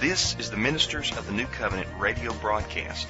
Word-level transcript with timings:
This 0.00 0.36
is 0.38 0.48
the 0.48 0.56
Ministers 0.56 1.10
of 1.10 1.26
the 1.26 1.32
New 1.32 1.46
Covenant 1.46 1.88
radio 1.98 2.32
broadcast. 2.32 3.08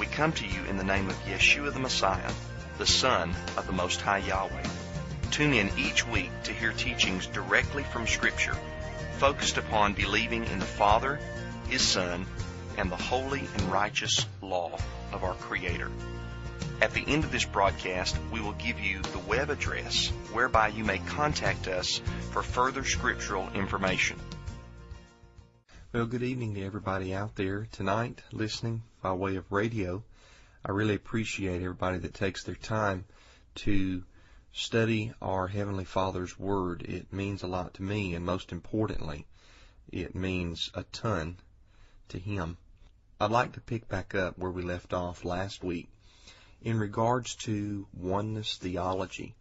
We 0.00 0.06
come 0.06 0.32
to 0.32 0.46
you 0.46 0.64
in 0.70 0.78
the 0.78 0.84
name 0.84 1.10
of 1.10 1.26
Yeshua 1.26 1.70
the 1.70 1.80
Messiah, 1.80 2.32
the 2.78 2.86
Son 2.86 3.34
of 3.58 3.66
the 3.66 3.74
Most 3.74 4.00
High 4.00 4.24
Yahweh. 4.26 4.62
Tune 5.30 5.52
in 5.52 5.70
each 5.76 6.06
week 6.06 6.30
to 6.44 6.54
hear 6.54 6.72
teachings 6.72 7.26
directly 7.26 7.82
from 7.82 8.06
Scripture, 8.06 8.56
focused 9.18 9.58
upon 9.58 9.92
believing 9.92 10.46
in 10.46 10.60
the 10.60 10.64
Father, 10.64 11.20
His 11.68 11.82
Son, 11.82 12.24
and 12.78 12.90
the 12.90 12.96
holy 12.96 13.40
and 13.40 13.62
righteous 13.64 14.24
law 14.40 14.78
of 15.12 15.24
our 15.24 15.34
Creator. 15.34 15.90
At 16.80 16.94
the 16.94 17.04
end 17.06 17.24
of 17.24 17.32
this 17.32 17.44
broadcast, 17.44 18.16
we 18.32 18.40
will 18.40 18.52
give 18.52 18.80
you 18.80 19.02
the 19.02 19.18
web 19.18 19.50
address 19.50 20.08
whereby 20.32 20.68
you 20.68 20.84
may 20.84 21.00
contact 21.00 21.68
us 21.68 22.00
for 22.30 22.42
further 22.42 22.82
scriptural 22.82 23.46
information. 23.54 24.18
Well, 25.92 26.06
good 26.06 26.22
evening 26.22 26.54
to 26.54 26.64
everybody 26.64 27.12
out 27.12 27.34
there 27.34 27.66
tonight 27.72 28.22
listening 28.30 28.84
by 29.02 29.12
way 29.12 29.34
of 29.34 29.50
radio. 29.50 30.04
I 30.64 30.70
really 30.70 30.94
appreciate 30.94 31.62
everybody 31.62 31.98
that 31.98 32.14
takes 32.14 32.44
their 32.44 32.54
time 32.54 33.06
to 33.56 34.04
study 34.52 35.12
our 35.20 35.48
Heavenly 35.48 35.84
Father's 35.84 36.38
Word. 36.38 36.82
It 36.82 37.12
means 37.12 37.42
a 37.42 37.48
lot 37.48 37.74
to 37.74 37.82
me, 37.82 38.14
and 38.14 38.24
most 38.24 38.52
importantly, 38.52 39.26
it 39.90 40.14
means 40.14 40.70
a 40.74 40.84
ton 40.84 41.38
to 42.10 42.20
Him. 42.20 42.56
I'd 43.20 43.32
like 43.32 43.54
to 43.54 43.60
pick 43.60 43.88
back 43.88 44.14
up 44.14 44.38
where 44.38 44.52
we 44.52 44.62
left 44.62 44.92
off 44.92 45.24
last 45.24 45.64
week 45.64 45.88
in 46.62 46.78
regards 46.78 47.34
to 47.46 47.88
oneness 47.92 48.58
theology. 48.58 49.34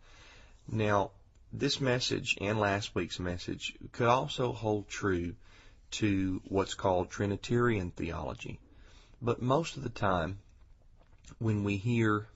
Now, 0.68 1.12
this 1.54 1.80
message 1.80 2.40
and 2.42 2.60
last 2.60 2.96
week's 2.96 3.20
message 3.20 3.76
could 3.92 4.08
also 4.08 4.52
hold 4.52 4.88
true 4.88 5.36
to 5.92 6.42
what's 6.48 6.74
called 6.74 7.10
Trinitarian 7.10 7.92
theology. 7.92 8.60
But 9.22 9.42
most 9.42 9.78
of 9.78 9.84
the 9.84 9.90
time, 9.90 10.40
when 11.40 11.64
we 11.64 11.78
hear 11.78 12.28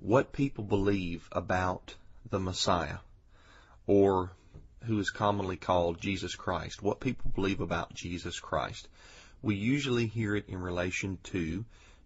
what 0.00 0.32
people 0.32 0.64
believe 0.64 1.28
about 1.32 1.94
the 2.28 2.40
Messiah, 2.40 2.98
or 3.86 4.32
who 4.84 4.98
is 4.98 5.10
commonly 5.10 5.56
called 5.56 6.00
Jesus 6.00 6.34
Christ, 6.34 6.82
what 6.82 7.00
people 7.00 7.30
believe 7.34 7.60
about 7.60 7.94
Jesus 7.94 8.40
Christ, 8.40 8.88
we 9.42 9.54
usually 9.54 10.06
hear 10.06 10.34
it 10.36 10.48
in 10.48 10.58
relation 10.58 11.18
to 11.24 11.64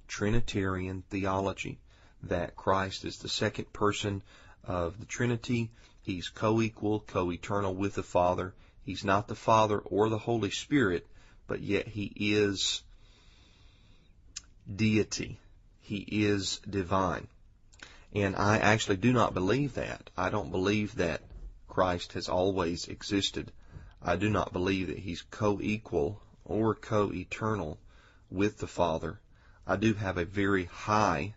Trinitarian 0.09 1.03
theology 1.11 1.79
that 2.23 2.57
Christ 2.57 3.05
is 3.05 3.19
the 3.19 3.29
second 3.29 3.73
person 3.73 4.23
of 4.65 4.99
the 4.99 5.07
Trinity. 5.07 5.71
He's 6.03 6.29
co-equal, 6.29 7.01
co-eternal 7.01 7.75
with 7.75 7.95
the 7.95 8.03
Father. 8.03 8.55
He's 8.89 9.05
not 9.05 9.28
the 9.28 9.34
Father 9.34 9.81
or 9.81 10.08
the 10.08 10.17
Holy 10.17 10.48
Spirit, 10.48 11.06
but 11.47 11.61
yet 11.61 11.86
he 11.86 12.11
is 12.17 12.83
deity. 14.75 15.39
He 15.83 15.98
is 15.98 16.58
divine. 16.67 17.28
And 18.14 18.34
I 18.34 18.56
actually 18.56 18.97
do 18.97 19.12
not 19.12 19.34
believe 19.34 19.75
that. 19.75 20.09
I 20.16 20.31
don't 20.31 20.50
believe 20.50 20.94
that 20.94 21.20
Christ 21.69 22.14
has 22.14 22.31
always 22.31 22.89
existed. 22.89 23.53
I 24.00 24.16
do 24.16 24.31
not 24.31 24.55
believe 24.55 24.86
that 24.86 25.00
he's 25.00 25.20
co-equal 25.20 26.22
or 26.47 26.75
co-eternal 26.75 27.78
with 28.31 28.56
the 28.56 28.66
Father. 28.66 29.20
I 29.66 29.77
do 29.77 29.92
have 29.92 30.16
a 30.16 30.25
very 30.25 30.64
high 30.64 31.34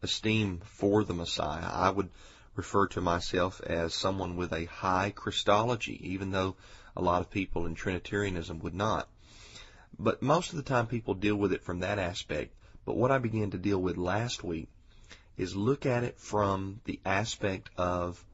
esteem 0.00 0.62
for 0.64 1.04
the 1.04 1.12
Messiah. 1.12 1.68
I 1.70 1.90
would 1.90 2.08
refer 2.56 2.86
to 2.86 3.02
myself 3.02 3.60
as 3.60 3.92
someone 3.92 4.36
with 4.36 4.54
a 4.54 4.64
high 4.64 5.12
Christology, 5.14 6.00
even 6.14 6.30
though 6.30 6.56
a 6.96 7.02
lot 7.02 7.20
of 7.20 7.30
people 7.30 7.66
in 7.66 7.74
Trinitarianism 7.74 8.60
would 8.60 8.74
not. 8.74 9.08
But 9.98 10.22
most 10.22 10.50
of 10.50 10.56
the 10.56 10.62
time 10.62 10.86
people 10.86 11.14
deal 11.14 11.36
with 11.36 11.52
it 11.52 11.64
from 11.64 11.80
that 11.80 11.98
aspect. 11.98 12.54
But 12.84 12.96
what 12.96 13.10
I 13.10 13.18
began 13.18 13.50
to 13.52 13.58
deal 13.58 13.80
with 13.80 13.96
last 13.96 14.44
week 14.44 14.68
is 15.36 15.56
look 15.56 15.86
at 15.86 16.04
it 16.04 16.18
from 16.18 16.80
the 16.84 17.00
aspect 17.04 17.70
of 17.76 18.24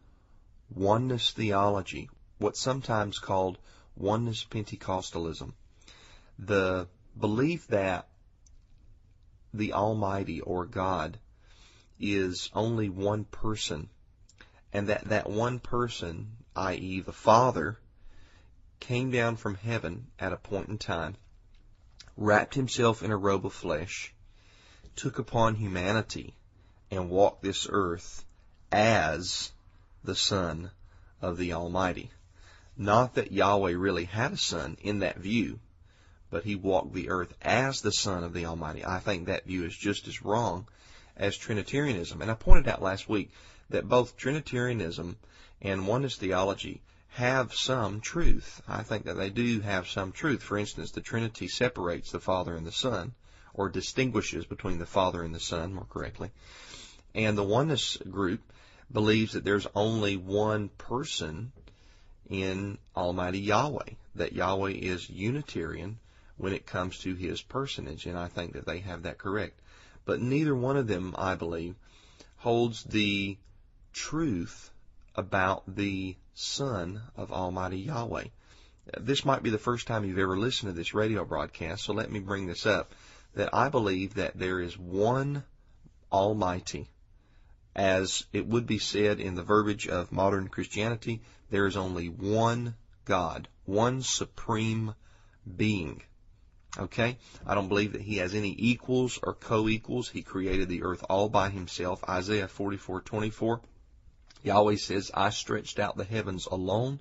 oneness 0.75 1.31
theology, 1.31 2.11
what's 2.39 2.61
sometimes 2.61 3.19
called 3.19 3.59
oneness 3.97 4.45
Pentecostalism. 4.45 5.53
The 6.39 6.89
belief 7.19 7.67
that 7.69 8.09
the 9.53 9.73
Almighty 9.73 10.41
or 10.41 10.67
God 10.67 11.19
is 11.99 12.51
only 12.55 12.89
one 12.89 13.25
person, 13.25 13.89
and 14.73 14.89
that 14.89 15.05
that 15.07 15.29
one 15.29 15.59
person, 15.59 16.37
i.e. 16.55 17.01
the 17.01 17.13
Father, 17.13 17.79
came 18.81 19.11
down 19.11 19.37
from 19.37 19.55
heaven 19.55 20.07
at 20.19 20.33
a 20.33 20.37
point 20.37 20.69
in 20.69 20.79
time, 20.79 21.17
wrapped 22.17 22.55
himself 22.55 23.03
in 23.03 23.11
a 23.11 23.17
robe 23.17 23.47
of 23.47 23.53
flesh, 23.53 24.13
took 24.97 25.19
upon 25.19 25.55
humanity, 25.55 26.35
and 26.91 27.11
walked 27.11 27.43
this 27.43 27.67
earth 27.71 28.25
as 28.73 29.53
the 30.03 30.17
Son 30.17 30.71
of 31.23 31.37
the 31.37 31.53
Almighty. 31.53 32.11
Not 32.77 33.15
that 33.15 33.33
Yahweh 33.33 33.73
really 33.73 34.07
had 34.07 34.33
a 34.33 34.37
son 34.37 34.79
in 34.81 35.01
that 35.01 35.19
view, 35.19 35.61
but 36.31 36.45
he 36.45 36.57
walked 36.57 36.95
the 36.95 37.11
earth 37.11 37.35
as 37.43 37.83
the 37.83 37.93
Son 37.93 38.25
of 38.25 38.33
the 38.33 38.47
Almighty. 38.47 38.85
I 38.85 39.01
think 39.01 39.27
that 39.27 39.47
view 39.47 39.65
is 39.65 39.77
just 39.77 40.09
as 40.09 40.23
wrong 40.23 40.67
as 41.17 41.37
Trinitarianism. 41.37 42.23
And 42.23 42.31
I 42.31 42.35
pointed 42.35 42.69
out 42.69 42.83
last 42.83 43.09
week 43.09 43.31
that 43.69 43.89
both 43.89 44.17
Trinitarianism 44.17 45.17
and 45.61 45.87
oneness 45.87 46.17
theology 46.17 46.81
have 47.11 47.55
some 47.55 48.01
truth. 48.01 48.63
I 48.69 48.83
think 48.83 49.05
that 49.05 49.17
they 49.17 49.31
do 49.31 49.61
have 49.61 49.89
some 49.89 50.13
truth. 50.13 50.43
For 50.43 50.57
instance, 50.57 50.91
the 50.91 51.01
Trinity 51.01 51.49
separates 51.49 52.11
the 52.11 52.21
Father 52.21 52.55
and 52.55 52.67
the 52.67 52.73
Son, 52.73 53.13
or 53.55 53.69
distinguishes 53.69 54.45
between 54.45 54.79
the 54.79 54.87
Father 54.87 55.23
and 55.23 55.35
the 55.35 55.41
Son, 55.41 55.75
more 55.75 55.87
correctly. 55.89 56.31
And 57.15 57.37
the 57.37 57.43
oneness 57.43 57.97
group 57.97 58.41
believes 58.93 59.33
that 59.33 59.45
there's 59.45 59.67
only 59.75 60.17
one 60.17 60.69
person 60.69 61.53
in 62.29 62.79
Almighty 62.97 63.41
Yahweh, 63.41 63.95
that 64.15 64.33
Yahweh 64.33 64.71
is 64.71 65.11
Unitarian 65.11 65.99
when 66.37 66.53
it 66.53 66.67
comes 66.67 66.99
to 67.01 67.15
his 67.15 67.43
personage, 67.43 68.07
and 68.07 68.19
I 68.19 68.29
think 68.29 68.53
that 68.53 68.67
they 68.67 68.79
have 68.79 69.03
that 69.03 69.19
correct 69.19 69.61
but 70.05 70.21
neither 70.21 70.55
one 70.55 70.77
of 70.77 70.87
them, 70.87 71.15
I 71.17 71.35
believe, 71.35 71.77
holds 72.39 72.83
the 72.85 73.37
truth 73.93 74.71
about 75.21 75.77
the 75.77 76.17
Son 76.33 77.03
of 77.15 77.31
Almighty 77.31 77.81
Yahweh. 77.81 78.29
This 78.99 79.23
might 79.27 79.43
be 79.43 79.51
the 79.51 79.59
first 79.59 79.87
time 79.87 80.07
you've 80.07 80.19
ever 80.19 80.39
listened 80.39 80.73
to 80.73 80.77
this 80.77 80.95
radio 80.95 81.27
broadcast, 81.27 81.85
so 81.85 81.93
let 81.93 82.11
me 82.11 82.21
bring 82.21 82.47
this 82.47 82.65
up. 82.65 82.95
That 83.35 83.51
I 83.53 83.69
believe 83.69 84.15
that 84.15 84.39
there 84.39 84.61
is 84.61 84.79
one 84.79 85.45
Almighty. 86.11 86.89
As 87.77 88.25
it 88.33 88.47
would 88.47 88.67
be 88.67 88.79
said 88.79 89.21
in 89.21 89.35
the 89.35 89.43
verbiage 89.43 89.87
of 89.87 90.11
modern 90.11 90.49
Christianity, 90.49 91.21
there 91.51 91.67
is 91.67 91.77
only 91.77 92.09
one 92.09 92.75
God, 93.05 93.47
one 93.67 94.01
supreme 94.01 94.95
being. 95.57 96.03
Okay? 96.79 97.19
I 97.47 97.55
don't 97.55 97.69
believe 97.69 97.93
that 97.93 98.01
he 98.01 98.17
has 98.17 98.35
any 98.35 98.57
equals 98.59 99.19
or 99.23 99.35
co-equals. 99.35 100.09
He 100.09 100.23
created 100.23 100.71
the 100.71 100.83
earth 100.83 101.05
all 101.11 101.29
by 101.29 101.51
himself. 101.51 102.03
Isaiah 102.09 102.49
44:24. 102.49 103.61
Yahweh 104.43 104.77
says, 104.77 105.11
I 105.13 105.31
stretched 105.31 105.79
out 105.79 105.97
the 105.97 106.05
heavens 106.05 106.47
alone. 106.47 107.01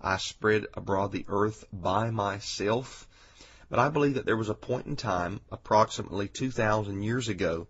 I 0.00 0.18
spread 0.18 0.66
abroad 0.74 1.12
the 1.12 1.24
earth 1.28 1.64
by 1.72 2.10
myself. 2.10 3.08
But 3.70 3.78
I 3.78 3.88
believe 3.88 4.14
that 4.14 4.26
there 4.26 4.36
was 4.36 4.50
a 4.50 4.54
point 4.54 4.86
in 4.86 4.96
time, 4.96 5.40
approximately 5.50 6.28
2,000 6.28 7.02
years 7.02 7.28
ago, 7.28 7.66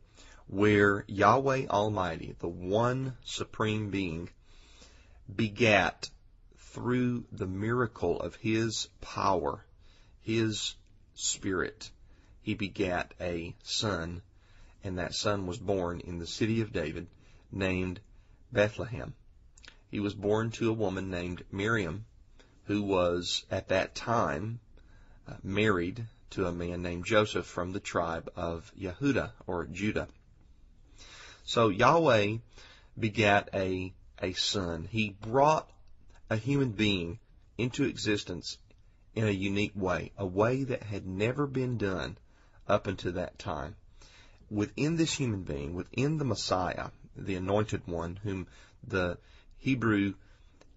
where 0.49 1.05
Yahweh 1.07 1.67
Almighty, 1.69 2.35
the 2.41 2.49
one 2.49 3.17
supreme 3.25 3.91
being, 3.91 4.31
begat 5.35 6.11
through 6.59 7.25
the 7.31 7.47
miracle 7.47 8.21
of 8.21 8.35
his 8.35 8.89
power, 9.01 9.65
his 10.23 10.75
Spirit, 11.15 11.91
he 12.43 12.55
begat 12.55 13.15
a 13.21 13.55
son, 13.63 14.23
and 14.83 14.99
that 14.99 15.15
son 15.15 15.47
was 15.47 15.59
born 15.59 16.01
in 16.01 16.19
the 16.19 16.27
city 16.27 16.61
of 16.61 16.73
David, 16.73 17.07
named 17.53 18.01
Bethlehem. 18.53 19.15
He 19.91 20.01
was 20.01 20.15
born 20.15 20.51
to 20.53 20.71
a 20.71 20.75
woman 20.75 21.11
named 21.11 21.45
Miriam, 21.53 22.05
who 22.65 22.83
was 22.83 23.45
at 23.51 23.69
that 23.69 23.95
time 23.95 24.61
uh, 25.29 25.35
married 25.43 26.07
to 26.31 26.47
a 26.47 26.53
man 26.53 26.83
named 26.83 27.05
Joseph 27.05 27.47
from 27.47 27.73
the 27.73 27.81
tribe 27.81 28.31
of 28.35 28.73
Yehuda 28.79 29.33
or 29.47 29.67
Judah. 29.67 30.09
So 31.45 31.69
Yahweh 31.69 32.39
begat 32.99 33.51
a 33.55 33.93
a 34.21 34.33
son. 34.33 34.89
He 34.91 35.11
brought 35.11 35.71
a 36.31 36.37
human 36.37 36.71
being 36.71 37.19
into 37.59 37.85
existence 37.85 38.59
in 39.15 39.27
a 39.27 39.31
unique 39.31 39.77
way, 39.77 40.13
a 40.17 40.27
way 40.27 40.65
that 40.65 40.83
had 40.83 41.07
never 41.07 41.47
been 41.47 41.79
done 41.79 42.17
up 42.67 42.87
until 42.87 43.13
that 43.13 43.39
time. 43.39 43.77
Within 44.51 44.97
this 44.97 45.15
human 45.15 45.43
being, 45.43 45.75
within 45.75 46.19
the 46.19 46.25
Messiah, 46.25 46.91
the 47.17 47.37
anointed 47.37 47.87
one, 47.87 48.17
whom 48.23 48.47
the 48.87 49.19
Hebrew 49.59 50.15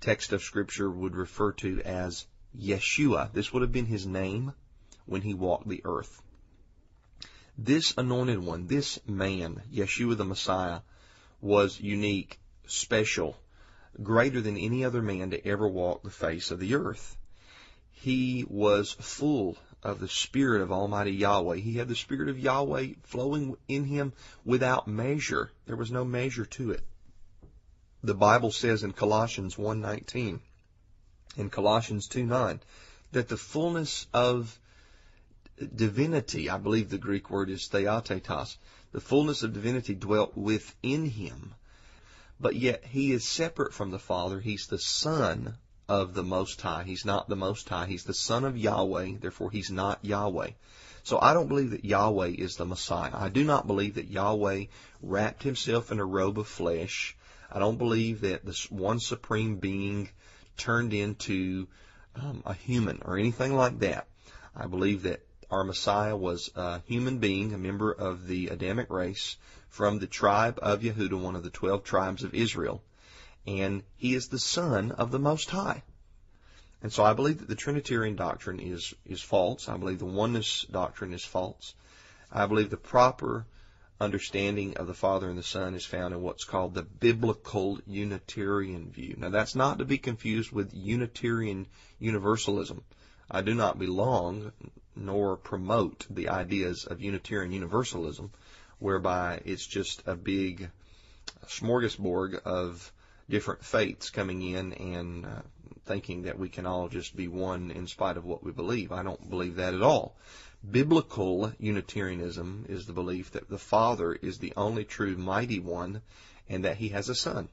text 0.02 0.34
of 0.34 0.42
Scripture 0.42 0.90
would 0.90 1.16
refer 1.16 1.52
to 1.54 1.82
as 1.82 2.26
Yeshua, 2.58 3.32
this 3.34 3.52
would 3.52 3.62
have 3.62 3.72
been 3.72 3.86
his 3.86 4.06
name. 4.06 4.54
when 5.08 5.22
he 5.22 5.34
walked 5.34 5.68
the 5.68 5.82
earth. 5.86 6.22
This 7.58 7.94
anointed 7.98 8.40
one, 8.40 8.68
this 8.68 9.00
man, 9.08 9.64
Yeshua 9.74 10.16
the 10.18 10.26
Messiah, 10.26 10.82
was 11.42 11.80
unique, 11.80 12.40
special, 12.68 13.38
greater 14.04 14.42
than 14.42 14.58
any 14.58 14.84
other 14.84 15.02
man 15.02 15.32
to 15.32 15.48
ever 15.48 15.68
walk 15.68 16.04
the 16.04 16.10
face 16.10 16.52
of 16.52 16.60
the 16.60 16.76
earth. 16.76 17.18
He 17.92 18.46
was 18.48 18.92
full 18.92 19.58
of 19.84 20.00
the 20.00 20.08
Spirit 20.08 20.62
of 20.62 20.72
Almighty 20.72 21.12
Yahweh. 21.12 21.58
He 21.58 21.78
had 21.78 21.88
the 21.88 21.96
Spirit 21.96 22.30
of 22.30 22.40
Yahweh 22.40 22.94
flowing 23.04 23.56
in 23.68 23.86
him 23.86 24.14
without 24.44 24.88
measure. 24.88 25.52
There 25.66 25.76
was 25.76 25.92
no 25.92 26.04
measure 26.04 26.46
to 26.46 26.72
it. 26.72 26.84
The 28.04 28.16
Bible 28.16 28.52
says 28.52 28.84
in 28.84 28.94
Colossians 28.94 29.56
1.19, 29.56 30.40
in 31.38 31.50
Colossians 31.50 32.08
2.9, 32.08 32.60
that 33.12 33.28
the 33.28 33.38
fullness 33.38 34.08
of 34.14 34.60
divinity, 35.76 36.50
I 36.50 36.58
believe 36.58 36.90
the 36.90 36.98
Greek 36.98 37.30
word 37.30 37.50
is 37.50 37.68
theotetos, 37.68 38.58
the 38.92 39.02
fullness 39.02 39.44
of 39.44 39.54
divinity 39.54 39.96
dwelt 39.96 40.36
within 40.36 41.06
him. 41.06 41.54
But 42.40 42.56
yet 42.56 42.86
he 42.86 43.12
is 43.12 43.28
separate 43.28 43.74
from 43.74 43.92
the 43.92 44.00
Father. 44.00 44.40
He's 44.40 44.68
the 44.68 44.80
Son 44.80 45.58
of 45.90 46.14
the 46.14 46.24
Most 46.24 46.60
High. 46.62 46.84
He's 46.84 47.06
not 47.06 47.30
the 47.30 47.36
Most 47.36 47.70
High. 47.70 47.86
He's 47.86 48.04
the 48.04 48.14
Son 48.14 48.44
of 48.44 48.58
Yahweh. 48.58 49.14
Therefore, 49.20 49.52
he's 49.52 49.72
not 49.72 50.04
Yahweh. 50.04 50.52
So 51.04 51.18
I 51.20 51.34
don't 51.34 51.48
believe 51.48 51.72
that 51.72 51.86
Yahweh 51.86 52.34
is 52.38 52.58
the 52.58 52.66
Messiah. 52.66 53.12
I 53.14 53.30
do 53.30 53.46
not 53.46 53.68
believe 53.68 53.96
that 53.96 54.10
Yahweh 54.10 54.66
wrapped 55.02 55.44
himself 55.44 55.92
in 55.92 56.00
a 56.00 56.06
robe 56.06 56.38
of 56.38 56.48
flesh. 56.48 57.16
I 57.50 57.60
don't 57.60 57.78
believe 57.78 58.22
that 58.22 58.46
this 58.46 58.70
one 58.70 59.00
supreme 59.00 59.56
being 59.58 60.10
turned 60.58 60.94
into 60.94 61.68
um, 62.16 62.44
a 62.46 62.54
human 62.54 63.02
or 63.06 63.18
anything 63.18 63.56
like 63.56 63.80
that. 63.80 64.08
I 64.54 64.68
believe 64.68 65.04
that 65.04 65.26
our 65.50 65.64
Messiah 65.64 66.18
was 66.18 66.52
a 66.56 66.82
human 66.88 67.20
being, 67.20 67.54
a 67.54 67.58
member 67.58 67.92
of 67.92 68.28
the 68.28 68.48
Adamic 68.48 68.90
race 68.90 69.38
from 69.70 70.00
the 70.00 70.08
tribe 70.08 70.60
of 70.62 70.82
Yehuda, 70.82 71.18
one 71.18 71.38
of 71.38 71.44
the 71.44 71.50
twelve 71.50 71.86
tribes 71.86 72.24
of 72.26 72.34
Israel 72.34 72.82
and 73.48 73.82
he 73.96 74.14
is 74.14 74.28
the 74.28 74.40
Son 74.40 74.92
of 74.92 75.10
the 75.12 75.20
Most 75.20 75.50
High. 75.50 75.82
And 76.84 76.92
so 76.92 77.04
I 77.04 77.14
believe 77.14 77.40
that 77.40 77.48
the 77.48 77.56
Trinitarian 77.56 78.16
doctrine 78.16 78.60
is, 78.60 78.94
is 79.06 79.22
false. 79.22 79.68
I 79.68 79.78
believe 79.78 80.00
the 80.00 80.06
oneness 80.06 80.66
doctrine 80.70 81.14
is 81.14 81.24
false. 81.24 81.74
I 82.32 82.46
believe 82.46 82.70
the 82.70 82.78
proper 82.78 83.46
understanding 84.00 84.78
of 84.78 84.86
the 84.86 84.94
Father 84.94 85.30
and 85.30 85.38
the 85.38 85.44
Son 85.44 85.74
is 85.74 85.86
found 85.86 86.14
in 86.14 86.22
what's 86.22 86.44
called 86.44 86.74
the 86.74 86.84
biblical 86.84 87.80
Unitarian 87.88 88.92
view. 88.92 89.16
Now 89.18 89.30
that's 89.30 89.56
not 89.56 89.80
to 89.80 89.86
be 89.86 89.98
confused 89.98 90.52
with 90.52 90.74
Unitarian 90.74 91.66
Universalism. 92.00 92.84
I 93.32 93.42
do 93.42 93.56
not 93.56 93.80
belong 93.80 94.52
nor 94.96 95.38
promote 95.38 96.06
the 96.10 96.30
ideas 96.30 96.86
of 96.86 97.02
Unitarian 97.02 97.52
Universalism, 97.52 98.32
whereby 98.80 99.42
it's 99.46 99.66
just 99.66 100.04
a 100.06 100.16
big 100.16 100.70
smorgasbord 101.48 102.36
of 102.44 102.92
different 103.30 103.64
faiths 103.64 104.10
coming 104.10 104.42
in 104.42 104.74
and 104.74 105.26
uh, 105.26 105.42
thinking 105.86 106.24
that 106.24 106.40
we 106.40 106.50
can 106.50 106.66
all 106.66 106.88
just 106.88 107.16
be 107.16 107.28
one 107.28 107.72
in 107.72 107.88
spite 107.88 108.18
of 108.18 108.26
what 108.26 108.44
we 108.44 108.52
believe. 108.52 108.92
I 108.92 109.04
don't 109.04 109.30
believe 109.30 109.56
that 109.56 109.74
at 109.74 109.82
all. 109.82 110.16
Biblical 110.70 111.54
Unitarianism 111.60 112.66
is 112.68 112.86
the 112.86 112.94
belief 112.94 113.32
that 113.32 113.50
the 113.50 113.58
Father 113.58 114.14
is 114.14 114.40
the 114.40 114.54
only 114.58 114.84
true 114.84 115.16
mighty 115.16 115.60
one 115.60 116.02
and 116.50 116.66
that 116.66 116.78
he 116.78 116.90
has 116.90 117.10
a 117.10 117.16
son. 117.16 117.50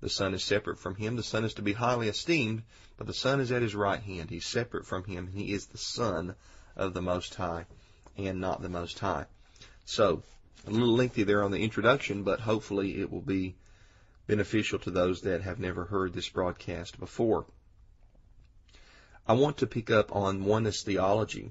The 0.00 0.08
Son 0.08 0.32
is 0.32 0.44
separate 0.44 0.78
from 0.78 0.94
him. 0.94 1.16
The 1.16 1.22
Son 1.22 1.44
is 1.44 1.54
to 1.54 1.62
be 1.62 1.72
highly 1.72 2.08
esteemed, 2.08 2.62
but 2.96 3.06
the 3.06 3.14
Son 3.14 3.40
is 3.40 3.50
at 3.50 3.62
his 3.62 3.74
right 3.74 4.00
hand. 4.00 4.30
He's 4.30 4.46
separate 4.46 4.86
from 4.86 5.04
him. 5.04 5.26
He 5.26 5.52
is 5.52 5.66
the 5.66 5.78
Son 5.78 6.36
of 6.76 6.94
the 6.94 7.02
Most 7.02 7.34
High 7.34 7.66
and 8.16 8.40
not 8.40 8.62
the 8.62 8.68
Most 8.68 8.98
High. 9.00 9.26
So, 9.84 10.22
a 10.66 10.70
little 10.70 10.94
lengthy 10.94 11.24
there 11.24 11.42
on 11.42 11.50
the 11.50 11.62
introduction, 11.62 12.22
but 12.22 12.40
hopefully 12.40 13.00
it 13.00 13.10
will 13.10 13.20
be 13.20 13.56
beneficial 14.28 14.78
to 14.78 14.90
those 14.90 15.22
that 15.22 15.42
have 15.42 15.58
never 15.58 15.86
heard 15.86 16.12
this 16.12 16.28
broadcast 16.28 17.00
before. 17.00 17.46
I 19.26 19.32
want 19.32 19.56
to 19.58 19.66
pick 19.66 19.90
up 19.90 20.14
on 20.14 20.44
oneness 20.44 20.82
theology 20.82 21.50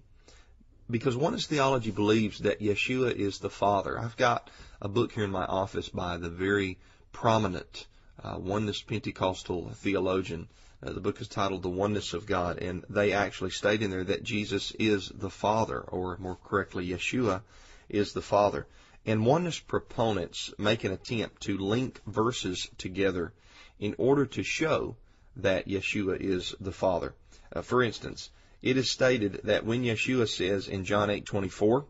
because 0.89 1.17
oneness 1.17 1.47
theology 1.47 1.91
believes 1.91 2.39
that 2.39 2.61
Yeshua 2.61 3.13
is 3.13 3.39
the 3.39 3.49
Father. 3.49 3.99
I've 3.99 4.15
got 4.15 4.49
a 4.81 4.87
book 4.87 5.11
here 5.11 5.25
in 5.25 5.31
my 5.31 5.45
office 5.45 5.89
by 5.89 6.17
the 6.17 6.29
very 6.29 6.77
prominent 7.11 7.87
uh, 8.23 8.37
oneness 8.39 8.81
Pentecostal 8.81 9.71
theologian. 9.73 10.47
Uh, 10.81 10.93
the 10.93 11.01
book 11.01 11.19
is 11.19 11.27
titled 11.27 11.63
The 11.63 11.69
Oneness 11.69 12.13
of 12.13 12.27
God, 12.27 12.59
and 12.59 12.85
they 12.89 13.11
actually 13.11 13.49
state 13.49 13.81
in 13.81 13.89
there 13.89 14.03
that 14.03 14.23
Jesus 14.23 14.71
is 14.79 15.11
the 15.13 15.31
Father, 15.31 15.81
or 15.81 16.17
more 16.17 16.37
correctly, 16.45 16.87
Yeshua 16.87 17.41
is 17.89 18.13
the 18.13 18.21
Father. 18.21 18.67
And 19.07 19.25
oneness 19.25 19.57
proponents 19.57 20.53
make 20.57 20.83
an 20.83 20.91
attempt 20.91 21.43
to 21.43 21.57
link 21.57 22.01
verses 22.05 22.69
together 22.77 23.31
in 23.79 23.95
order 23.97 24.25
to 24.25 24.43
show 24.43 24.97
that 25.37 25.65
Yeshua 25.65 26.19
is 26.19 26.53
the 26.59 26.73
Father. 26.73 27.15
Uh, 27.53 27.61
for 27.61 27.81
instance, 27.81 28.29
it 28.61 28.75
is 28.75 28.91
stated 28.91 29.39
that 29.45 29.65
when 29.65 29.83
Yeshua 29.83 30.27
says 30.27 30.67
in 30.67 30.83
John 30.83 31.09
8:24, 31.09 31.85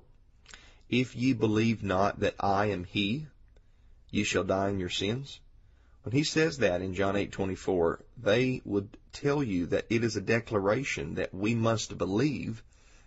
"If 0.89 1.15
ye 1.15 1.33
believe 1.33 1.81
not 1.81 2.19
that 2.19 2.35
I 2.39 2.67
am 2.67 2.83
He, 2.83 3.25
ye 4.11 4.23
shall 4.23 4.43
die 4.43 4.69
in 4.69 4.79
your 4.79 4.89
sins." 4.89 5.39
When 6.03 6.13
he 6.13 6.23
says 6.23 6.59
that 6.59 6.83
in 6.83 6.93
John 6.93 7.15
8:24, 7.15 7.99
they 8.15 8.61
would 8.63 8.95
tell 9.11 9.41
you 9.41 9.65
that 9.65 9.87
it 9.89 10.03
is 10.03 10.15
a 10.15 10.21
declaration 10.21 11.15
that 11.15 11.33
we 11.33 11.55
must 11.55 11.97
believe 11.97 12.61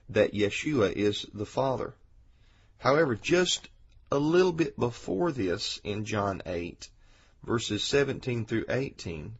that 0.08 0.34
Yeshua 0.34 0.92
is 0.92 1.26
the 1.32 1.46
Father. 1.46 1.94
However, 2.78 3.14
just 3.14 3.68
a 4.12 4.18
little 4.18 4.52
bit 4.52 4.76
before 4.78 5.30
this 5.30 5.80
in 5.84 6.04
John 6.04 6.42
8, 6.44 6.90
verses 7.44 7.84
17 7.84 8.44
through 8.44 8.64
18, 8.68 9.36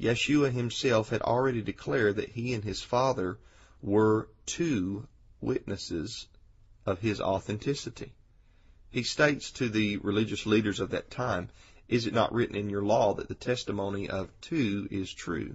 Yeshua 0.00 0.50
himself 0.50 1.10
had 1.10 1.22
already 1.22 1.62
declared 1.62 2.16
that 2.16 2.30
he 2.30 2.52
and 2.52 2.64
his 2.64 2.82
Father 2.82 3.38
were 3.80 4.28
two 4.44 5.06
witnesses 5.40 6.26
of 6.84 6.98
his 6.98 7.20
authenticity. 7.20 8.12
He 8.90 9.04
states 9.04 9.52
to 9.52 9.68
the 9.68 9.98
religious 9.98 10.46
leaders 10.46 10.80
of 10.80 10.90
that 10.90 11.12
time, 11.12 11.50
Is 11.86 12.06
it 12.06 12.14
not 12.14 12.32
written 12.32 12.56
in 12.56 12.70
your 12.70 12.82
law 12.82 13.14
that 13.14 13.28
the 13.28 13.34
testimony 13.36 14.08
of 14.08 14.32
two 14.40 14.88
is 14.90 15.12
true? 15.12 15.54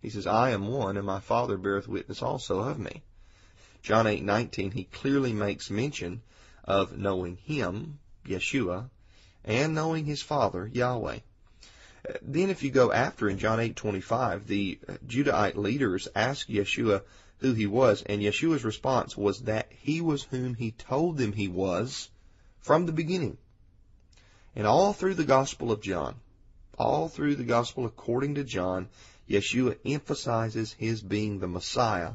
He 0.00 0.08
says, 0.08 0.26
I 0.26 0.50
am 0.50 0.68
one, 0.68 0.96
and 0.96 1.06
my 1.06 1.20
Father 1.20 1.58
beareth 1.58 1.86
witness 1.86 2.22
also 2.22 2.60
of 2.60 2.78
me. 2.78 3.02
John 3.82 4.06
8:19, 4.06 4.72
he 4.72 4.84
clearly 4.84 5.34
makes 5.34 5.68
mention 5.68 6.22
of 6.64 6.96
knowing 6.96 7.36
Him, 7.36 7.98
Yeshua, 8.26 8.90
and 9.44 9.74
knowing 9.74 10.04
His 10.04 10.22
Father, 10.22 10.66
Yahweh. 10.66 11.20
Then 12.22 12.50
if 12.50 12.62
you 12.62 12.70
go 12.70 12.92
after 12.92 13.28
in 13.28 13.38
John 13.38 13.58
8:25, 13.58 14.46
the 14.46 14.78
Judahite 15.06 15.56
leaders 15.56 16.08
asked 16.14 16.48
Yeshua 16.48 17.02
who 17.40 17.52
he 17.52 17.66
was, 17.66 18.02
and 18.02 18.22
Yeshua's 18.22 18.64
response 18.64 19.16
was 19.16 19.40
that 19.42 19.70
he 19.70 20.00
was 20.00 20.22
whom 20.24 20.54
he 20.54 20.70
told 20.72 21.16
them 21.16 21.32
he 21.32 21.48
was 21.48 22.10
from 22.60 22.86
the 22.86 22.92
beginning. 22.92 23.38
And 24.54 24.66
all 24.66 24.92
through 24.92 25.14
the 25.14 25.24
Gospel 25.24 25.72
of 25.72 25.80
John, 25.80 26.16
all 26.78 27.08
through 27.08 27.36
the 27.36 27.44
Gospel 27.44 27.86
according 27.86 28.34
to 28.36 28.44
John, 28.44 28.88
Yeshua 29.28 29.76
emphasizes 29.84 30.72
his 30.72 31.00
being 31.00 31.38
the 31.38 31.48
Messiah 31.48 32.12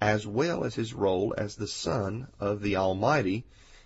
as 0.00 0.26
well 0.26 0.64
as 0.64 0.74
his 0.74 0.92
role 0.92 1.34
as 1.36 1.56
the 1.56 1.66
Son 1.66 2.28
of 2.38 2.60
the 2.60 2.76
Almighty 2.76 3.44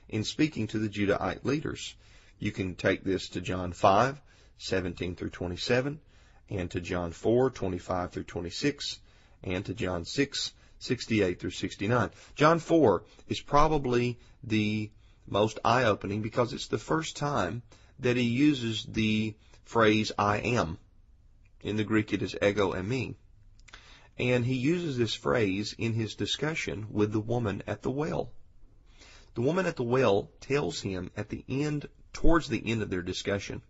in 0.08 0.24
speaking 0.24 0.66
to 0.66 0.78
the 0.78 0.88
Judahite 0.88 1.44
leaders. 1.44 1.94
You 2.38 2.52
can 2.52 2.74
take 2.74 3.04
this 3.04 3.28
to 3.30 3.40
John 3.40 3.72
5, 3.72 4.20
17 4.58 5.14
through 5.14 5.30
27, 5.30 6.00
and 6.48 6.70
to 6.70 6.80
John 6.80 7.12
4, 7.12 7.50
25 7.50 8.10
through 8.10 8.24
26, 8.24 8.98
and 9.44 9.64
to 9.66 9.74
John 9.74 10.04
6, 10.04 10.52
68 10.80 11.38
through 11.38 11.50
69. 11.50 12.10
John 12.34 12.58
4 12.58 13.04
is 13.28 13.40
probably 13.40 14.18
the 14.42 14.90
most 15.26 15.58
eye-opening 15.64 16.22
because 16.22 16.52
it's 16.52 16.66
the 16.66 16.78
first 16.78 17.16
time 17.16 17.62
that 18.00 18.16
he 18.16 18.24
uses 18.24 18.84
the 18.84 19.34
phrase 19.64 20.10
I 20.18 20.38
am. 20.38 20.78
In 21.62 21.76
the 21.76 21.84
Greek 21.84 22.12
it 22.12 22.22
is 22.22 22.34
ego 22.42 22.72
eimi. 22.72 23.14
And 24.20 24.44
he 24.44 24.54
uses 24.54 24.98
this 24.98 25.14
phrase 25.14 25.74
in 25.78 25.94
his 25.94 26.14
discussion 26.14 26.88
with 26.90 27.10
the 27.10 27.20
woman 27.20 27.62
at 27.66 27.80
the 27.80 27.90
well. 27.90 28.30
The 29.32 29.40
woman 29.40 29.64
at 29.64 29.76
the 29.76 29.82
well 29.82 30.30
tells 30.40 30.82
him 30.82 31.10
at 31.16 31.30
the 31.30 31.42
end, 31.48 31.88
towards 32.12 32.46
the 32.46 32.62
end 32.70 32.82
of 32.82 32.90
their 32.90 33.00
discussion, 33.00 33.62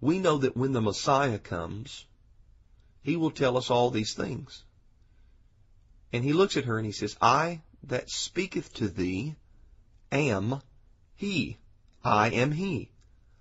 we 0.00 0.18
know 0.18 0.38
that 0.38 0.56
when 0.56 0.72
the 0.72 0.80
Messiah 0.80 1.38
comes, 1.38 2.06
he 3.02 3.16
will 3.16 3.30
tell 3.30 3.58
us 3.58 3.70
all 3.70 3.90
these 3.90 4.14
things. 4.14 4.64
And 6.14 6.24
he 6.24 6.32
looks 6.32 6.56
at 6.56 6.64
her 6.64 6.78
and 6.78 6.86
he 6.86 6.92
says, 6.92 7.18
I 7.20 7.60
that 7.82 8.08
speaketh 8.08 8.72
to 8.74 8.88
thee 8.88 9.34
am 10.10 10.62
he. 11.14 11.58
I 12.02 12.30
am 12.30 12.52
he. 12.52 12.90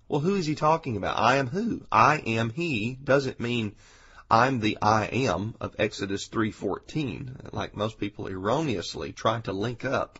Well, 0.10 0.20
who 0.20 0.36
is 0.36 0.46
he 0.46 0.56
talking 0.56 0.98
about? 0.98 1.18
I 1.18 1.38
am 1.38 1.48
who? 1.48 1.86
I 1.90 2.18
am 2.18 2.50
he 2.50 2.98
doesn't 3.02 3.40
mean 3.40 3.78
I'm 4.36 4.62
the 4.62 4.80
I 4.82 5.06
am 5.06 5.54
of 5.62 5.76
Exodus 5.78 6.28
3:14, 6.28 7.54
like 7.54 7.78
most 7.78 8.00
people 8.00 8.28
erroneously 8.28 9.14
try 9.14 9.42
to 9.42 9.54
link 9.54 9.86
up. 9.86 10.18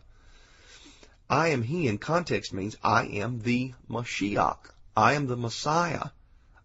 I 1.28 1.48
am 1.48 1.62
he 1.62 1.88
in 1.88 1.98
context 1.98 2.52
means 2.52 2.76
I 2.80 3.06
am 3.06 3.40
the 3.40 3.74
Mashiach. 3.90 4.70
I 4.96 5.14
am 5.14 5.26
the 5.26 5.36
Messiah. 5.36 6.10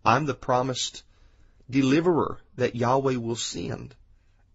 I'm 0.06 0.28
the 0.28 0.36
promised 0.36 1.02
deliverer 1.68 2.40
that 2.56 2.76
Yahweh 2.76 3.16
will 3.16 3.36
send. 3.36 3.96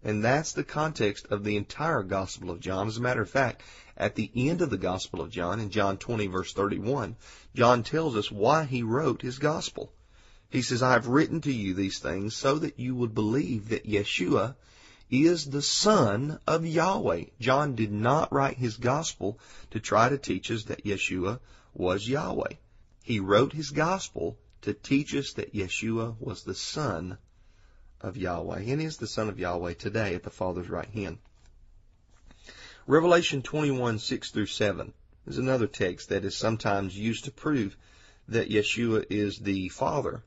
And 0.01 0.23
that's 0.23 0.53
the 0.53 0.63
context 0.63 1.27
of 1.29 1.43
the 1.43 1.57
entire 1.57 2.01
Gospel 2.01 2.49
of 2.49 2.61
John. 2.61 2.87
As 2.87 2.95
a 2.95 3.01
matter 3.01 3.23
of 3.23 3.29
fact, 3.29 3.61
at 3.97 4.15
the 4.15 4.31
end 4.33 4.61
of 4.61 4.69
the 4.69 4.77
Gospel 4.77 5.19
of 5.19 5.31
John, 5.31 5.59
in 5.59 5.69
John 5.69 5.97
20 5.97 6.27
verse 6.27 6.53
31, 6.53 7.17
John 7.53 7.83
tells 7.83 8.15
us 8.15 8.31
why 8.31 8.63
he 8.63 8.83
wrote 8.83 9.21
his 9.21 9.37
Gospel. 9.37 9.91
He 10.51 10.61
says, 10.61 10.81
I 10.81 10.93
have 10.93 11.07
written 11.07 11.41
to 11.41 11.51
you 11.51 11.73
these 11.73 11.99
things 11.99 12.33
so 12.33 12.59
that 12.59 12.79
you 12.79 12.95
would 12.95 13.13
believe 13.13 13.69
that 13.69 13.85
Yeshua 13.85 14.55
is 15.11 15.45
the 15.45 15.61
Son 15.61 16.39
of 16.47 16.65
Yahweh. 16.65 17.25
John 17.41 17.75
did 17.75 17.91
not 17.91 18.31
write 18.31 18.57
his 18.57 18.77
Gospel 18.77 19.37
to 19.71 19.81
try 19.81 20.07
to 20.07 20.17
teach 20.17 20.49
us 20.51 20.63
that 20.63 20.85
Yeshua 20.85 21.39
was 21.73 22.07
Yahweh. 22.07 22.53
He 23.03 23.19
wrote 23.19 23.51
his 23.51 23.71
Gospel 23.71 24.37
to 24.61 24.73
teach 24.73 25.13
us 25.13 25.33
that 25.33 25.53
Yeshua 25.53 26.15
was 26.21 26.43
the 26.43 26.55
Son 26.55 27.17
of 27.99 28.15
Yahweh 28.15 28.61
and 28.61 28.81
is 28.81 28.95
the 28.95 29.07
Son 29.07 29.27
of 29.27 29.37
Yahweh 29.37 29.73
today 29.73 30.15
at 30.15 30.23
the 30.23 30.29
Father's 30.29 30.69
right 30.69 30.89
hand. 30.89 31.17
Revelation 32.87 33.41
21, 33.41 33.99
6 33.99 34.31
through 34.31 34.45
7 34.45 34.93
is 35.27 35.37
another 35.37 35.67
text 35.67 36.09
that 36.09 36.23
is 36.23 36.37
sometimes 36.37 36.97
used 36.97 37.25
to 37.25 37.31
prove 37.31 37.75
that 38.27 38.49
Yeshua 38.49 39.05
is 39.09 39.37
the 39.37 39.67
Father 39.69 40.23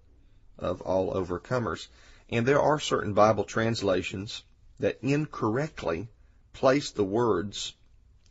of 0.59 0.81
all 0.83 1.15
overcomers. 1.15 1.89
And 2.31 2.47
there 2.47 2.61
are 2.61 2.79
certain 2.79 3.15
Bible 3.15 3.45
translations 3.45 4.43
that 4.81 4.99
incorrectly 5.03 6.09
place 6.53 6.91
the 6.91 7.05
words 7.05 7.75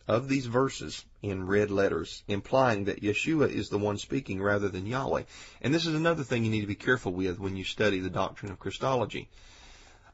of 0.07 0.29
these 0.29 0.45
verses 0.45 1.03
in 1.21 1.45
red 1.45 1.69
letters, 1.69 2.23
implying 2.27 2.85
that 2.85 3.01
Yeshua 3.01 3.49
is 3.49 3.69
the 3.69 3.77
one 3.77 3.97
speaking 3.97 4.41
rather 4.41 4.69
than 4.69 4.85
Yahweh. 4.85 5.23
And 5.61 5.73
this 5.73 5.85
is 5.85 5.95
another 5.95 6.23
thing 6.23 6.45
you 6.45 6.51
need 6.51 6.61
to 6.61 6.67
be 6.67 6.75
careful 6.75 7.11
with 7.11 7.39
when 7.39 7.57
you 7.57 7.63
study 7.63 7.99
the 7.99 8.09
doctrine 8.09 8.51
of 8.51 8.59
Christology. 8.59 9.29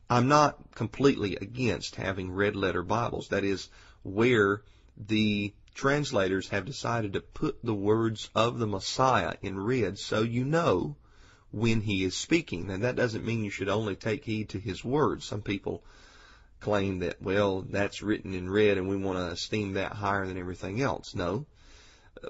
I'm 0.10 0.28
not 0.28 0.76
completely 0.76 1.36
against 1.36 1.96
having 1.96 2.32
red 2.32 2.56
letter 2.56 2.84
Bibles. 2.84 3.30
That 3.30 3.44
is 3.44 3.70
where 4.04 4.62
the 4.98 5.54
translators 5.76 6.50
have 6.50 6.66
decided 6.66 7.14
to 7.14 7.22
put 7.22 7.64
the 7.64 7.74
words 7.74 8.30
of 8.36 8.60
the 8.60 8.68
Messiah 8.68 9.36
in 9.42 9.60
red 9.60 9.98
so 9.98 10.22
you 10.22 10.44
know 10.44 10.96
when 11.54 11.82
he 11.82 12.04
is 12.04 12.18
speaking. 12.18 12.68
Now 12.68 12.78
that 12.78 12.96
doesn't 12.96 13.24
mean 13.24 13.44
you 13.44 13.52
should 13.52 13.70
only 13.70 13.96
take 13.96 14.26
heed 14.26 14.50
to 14.50 14.60
his 14.60 14.84
words. 14.84 15.24
Some 15.24 15.44
people 15.44 15.84
claim 16.60 17.00
that, 17.00 17.22
well, 17.22 17.62
that's 17.62 18.02
written 18.02 18.34
in 18.34 18.50
red 18.50 18.78
and 18.78 18.90
we 18.90 18.98
want 18.98 19.20
to 19.20 19.28
esteem 19.28 19.74
that 19.74 19.94
higher 19.94 20.26
than 20.26 20.40
everything 20.40 20.82
else. 20.82 21.14
No. 21.14 21.46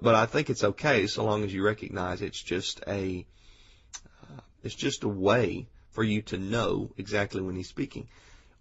But 0.02 0.16
I 0.16 0.26
think 0.26 0.50
it's 0.50 0.64
okay 0.64 1.08
so 1.08 1.24
long 1.24 1.44
as 1.44 1.54
you 1.54 1.64
recognize 1.64 2.22
it's 2.22 2.42
just 2.42 2.82
a, 2.86 3.26
uh, 4.24 4.42
it's 4.62 4.76
just 4.76 5.04
a 5.04 5.10
way 5.10 5.68
for 5.92 6.04
you 6.04 6.22
to 6.24 6.38
know 6.38 6.92
exactly 6.98 7.42
when 7.42 7.56
he's 7.56 7.70
speaking. 7.70 8.10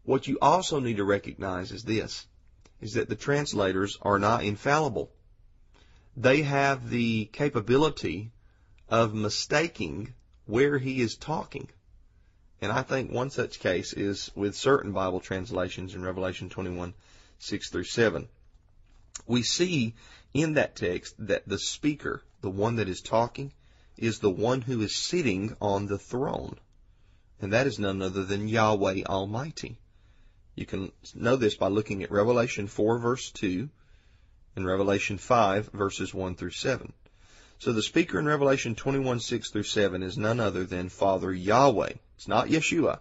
What 0.05 0.29
you 0.29 0.39
also 0.41 0.79
need 0.79 0.99
to 0.99 1.05
recognize 1.05 1.73
is 1.73 1.83
this, 1.83 2.25
is 2.81 2.95
that 2.95 3.09
the 3.09 3.17
translators 3.17 3.99
are 4.03 4.19
not 4.19 4.45
infallible. 4.45 5.11
They 6.17 6.43
have 6.43 6.89
the 6.89 7.25
capability 7.33 8.31
of 8.89 9.15
mistaking 9.15 10.15
where 10.47 10.79
he 10.79 11.01
is 11.01 11.17
talking. 11.17 11.69
And 12.61 12.71
I 12.71 12.83
think 12.83 13.11
one 13.11 13.31
such 13.31 13.61
case 13.61 13.93
is 13.93 14.31
with 14.35 14.55
certain 14.55 14.93
Bible 14.93 15.21
translations 15.21 15.95
in 15.95 16.03
Revelation 16.03 16.49
21, 16.49 16.95
6 17.39 17.71
through 17.71 17.85
7. 17.85 18.29
We 19.27 19.43
see 19.43 19.95
in 20.33 20.55
that 20.55 20.77
text 20.77 21.15
that 21.19 21.47
the 21.47 21.59
speaker, 21.59 22.23
the 22.41 22.51
one 22.51 22.77
that 22.77 22.89
is 22.89 23.01
talking, 23.01 23.53
is 23.97 24.19
the 24.19 24.31
one 24.31 24.61
who 24.63 24.81
is 24.81 24.97
sitting 24.97 25.57
on 25.61 25.87
the 25.87 25.99
throne. 25.99 26.57
And 27.41 27.53
that 27.53 27.67
is 27.67 27.79
none 27.79 28.01
other 28.01 28.25
than 28.25 28.49
Yahweh 28.49 29.03
Almighty. 29.07 29.79
You 30.55 30.67
can 30.67 30.93
know 31.15 31.37
this 31.37 31.55
by 31.55 31.69
looking 31.69 32.03
at 32.03 32.11
Revelation 32.11 32.67
4 32.67 32.99
verse 32.99 33.31
2 33.33 33.69
and 34.55 34.67
Revelation 34.67 35.19
5 35.19 35.71
verses 35.73 36.15
1 36.15 36.37
through 36.37 36.51
7. 36.51 36.93
So 37.63 37.73
the 37.73 37.81
speaker 37.81 38.19
in 38.19 38.27
Revelation 38.27 38.75
21, 38.75 39.21
6 39.21 39.51
through 39.51 39.63
7 39.63 40.03
is 40.03 40.19
none 40.19 40.41
other 40.41 40.65
than 40.65 40.89
Father 40.89 41.33
Yahweh. 41.33 41.93
It's 42.17 42.27
not 42.27 42.49
Yeshua. 42.49 42.99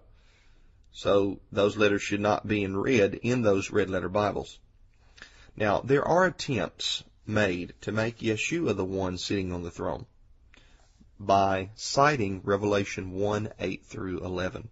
So 0.91 1.39
those 1.51 1.77
letters 1.77 2.03
should 2.03 2.19
not 2.19 2.47
be 2.47 2.63
in 2.63 2.77
red 2.77 3.15
in 3.15 3.41
those 3.41 3.71
red 3.71 3.89
letter 3.89 4.07
Bibles. 4.07 4.59
Now, 5.57 5.79
there 5.79 6.07
are 6.07 6.25
attempts 6.25 7.03
made 7.25 7.73
to 7.81 7.91
make 7.91 8.19
Yeshua 8.19 8.75
the 8.75 8.85
one 8.85 9.17
sitting 9.17 9.51
on 9.51 9.63
the 9.63 9.71
throne 9.71 10.05
by 11.19 11.71
citing 11.73 12.41
Revelation 12.43 13.13
1, 13.13 13.53
8 13.59 13.83
through 13.83 14.19
11. 14.19 14.69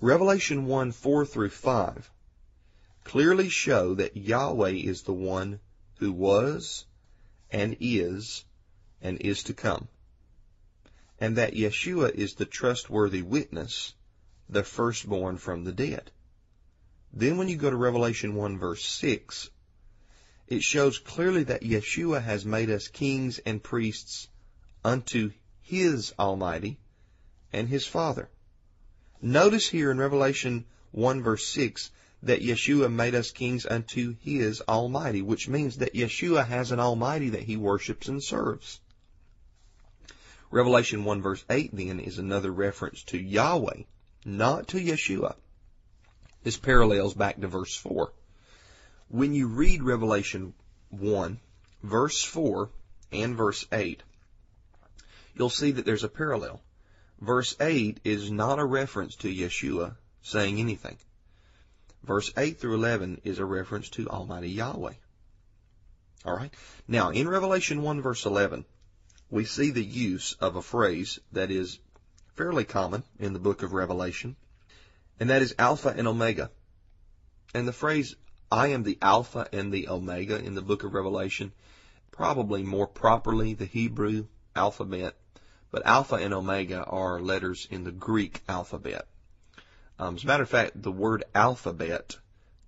Revelation 0.00 0.64
1, 0.64 0.92
4 0.92 1.26
through 1.26 1.50
5 1.50 2.10
clearly 3.04 3.50
show 3.50 3.92
that 3.96 4.16
Yahweh 4.16 4.70
is 4.70 5.02
the 5.02 5.12
one 5.12 5.60
who 5.98 6.12
was, 6.12 6.86
and 7.50 7.76
is 7.80 8.44
and 9.00 9.20
is 9.20 9.44
to 9.44 9.54
come. 9.54 9.88
And 11.20 11.36
that 11.36 11.54
Yeshua 11.54 12.14
is 12.14 12.34
the 12.34 12.44
trustworthy 12.44 13.22
witness, 13.22 13.94
the 14.48 14.62
firstborn 14.62 15.38
from 15.38 15.64
the 15.64 15.72
dead. 15.72 16.10
Then 17.12 17.38
when 17.38 17.48
you 17.48 17.56
go 17.56 17.70
to 17.70 17.76
Revelation 17.76 18.34
1 18.34 18.58
verse 18.58 18.84
6, 18.84 19.50
it 20.46 20.62
shows 20.62 20.98
clearly 20.98 21.44
that 21.44 21.62
Yeshua 21.62 22.22
has 22.22 22.44
made 22.44 22.70
us 22.70 22.88
kings 22.88 23.38
and 23.40 23.62
priests 23.62 24.28
unto 24.84 25.32
his 25.60 26.14
Almighty 26.18 26.78
and 27.52 27.68
his 27.68 27.86
Father. 27.86 28.28
Notice 29.20 29.68
here 29.68 29.90
in 29.90 29.98
Revelation 29.98 30.64
1 30.92 31.22
verse 31.22 31.46
6 31.48 31.90
that 32.22 32.42
Yeshua 32.42 32.92
made 32.92 33.14
us 33.14 33.30
kings 33.30 33.64
unto 33.64 34.16
his 34.20 34.60
Almighty, 34.62 35.22
which 35.22 35.48
means 35.48 35.78
that 35.78 35.94
Yeshua 35.94 36.46
has 36.46 36.72
an 36.72 36.80
Almighty 36.80 37.30
that 37.30 37.44
he 37.44 37.56
worships 37.56 38.08
and 38.08 38.22
serves. 38.22 38.80
Revelation 40.50 41.04
1 41.04 41.22
verse 41.22 41.44
8 41.48 41.70
then 41.74 42.00
is 42.00 42.18
another 42.18 42.50
reference 42.50 43.02
to 43.04 43.18
Yahweh, 43.18 43.82
not 44.24 44.68
to 44.68 44.78
Yeshua. 44.78 45.36
This 46.42 46.56
parallels 46.56 47.14
back 47.14 47.40
to 47.40 47.48
verse 47.48 47.76
4. 47.76 48.12
When 49.08 49.34
you 49.34 49.48
read 49.48 49.82
Revelation 49.82 50.54
1, 50.90 51.40
verse 51.82 52.24
4 52.24 52.70
and 53.12 53.36
verse 53.36 53.66
8, 53.70 54.02
you'll 55.34 55.50
see 55.50 55.72
that 55.72 55.84
there's 55.84 56.04
a 56.04 56.08
parallel. 56.08 56.62
Verse 57.20 57.54
8 57.60 58.00
is 58.04 58.30
not 58.30 58.58
a 58.58 58.64
reference 58.64 59.16
to 59.16 59.28
Yeshua 59.28 59.96
saying 60.22 60.60
anything. 60.60 60.98
Verse 62.02 62.32
8 62.36 62.58
through 62.58 62.74
11 62.74 63.20
is 63.24 63.38
a 63.38 63.44
reference 63.44 63.88
to 63.90 64.08
Almighty 64.08 64.50
Yahweh. 64.50 64.94
Alright? 66.24 66.54
Now, 66.86 67.10
in 67.10 67.28
Revelation 67.28 67.82
1 67.82 68.02
verse 68.02 68.24
11, 68.24 68.64
we 69.30 69.44
see 69.44 69.70
the 69.70 69.84
use 69.84 70.32
of 70.34 70.56
a 70.56 70.62
phrase 70.62 71.18
that 71.32 71.50
is 71.50 71.78
fairly 72.34 72.64
common 72.64 73.02
in 73.18 73.32
the 73.32 73.38
book 73.38 73.62
of 73.62 73.72
Revelation, 73.72 74.36
and 75.20 75.30
that 75.30 75.42
is 75.42 75.54
Alpha 75.58 75.88
and 75.88 76.08
Omega. 76.08 76.50
And 77.54 77.66
the 77.66 77.72
phrase, 77.72 78.14
I 78.50 78.68
am 78.68 78.82
the 78.82 78.98
Alpha 79.02 79.48
and 79.52 79.72
the 79.72 79.88
Omega 79.88 80.38
in 80.38 80.54
the 80.54 80.62
book 80.62 80.84
of 80.84 80.94
Revelation, 80.94 81.52
probably 82.10 82.62
more 82.62 82.86
properly 82.86 83.54
the 83.54 83.64
Hebrew 83.64 84.26
alphabet, 84.56 85.16
but 85.70 85.86
Alpha 85.86 86.16
and 86.16 86.32
Omega 86.32 86.82
are 86.84 87.20
letters 87.20 87.68
in 87.70 87.84
the 87.84 87.92
Greek 87.92 88.42
alphabet. 88.48 89.06
Um, 90.00 90.14
as 90.14 90.22
a 90.22 90.26
matter 90.26 90.44
of 90.44 90.48
fact, 90.48 90.80
the 90.80 90.92
word 90.92 91.24
alphabet 91.34 92.18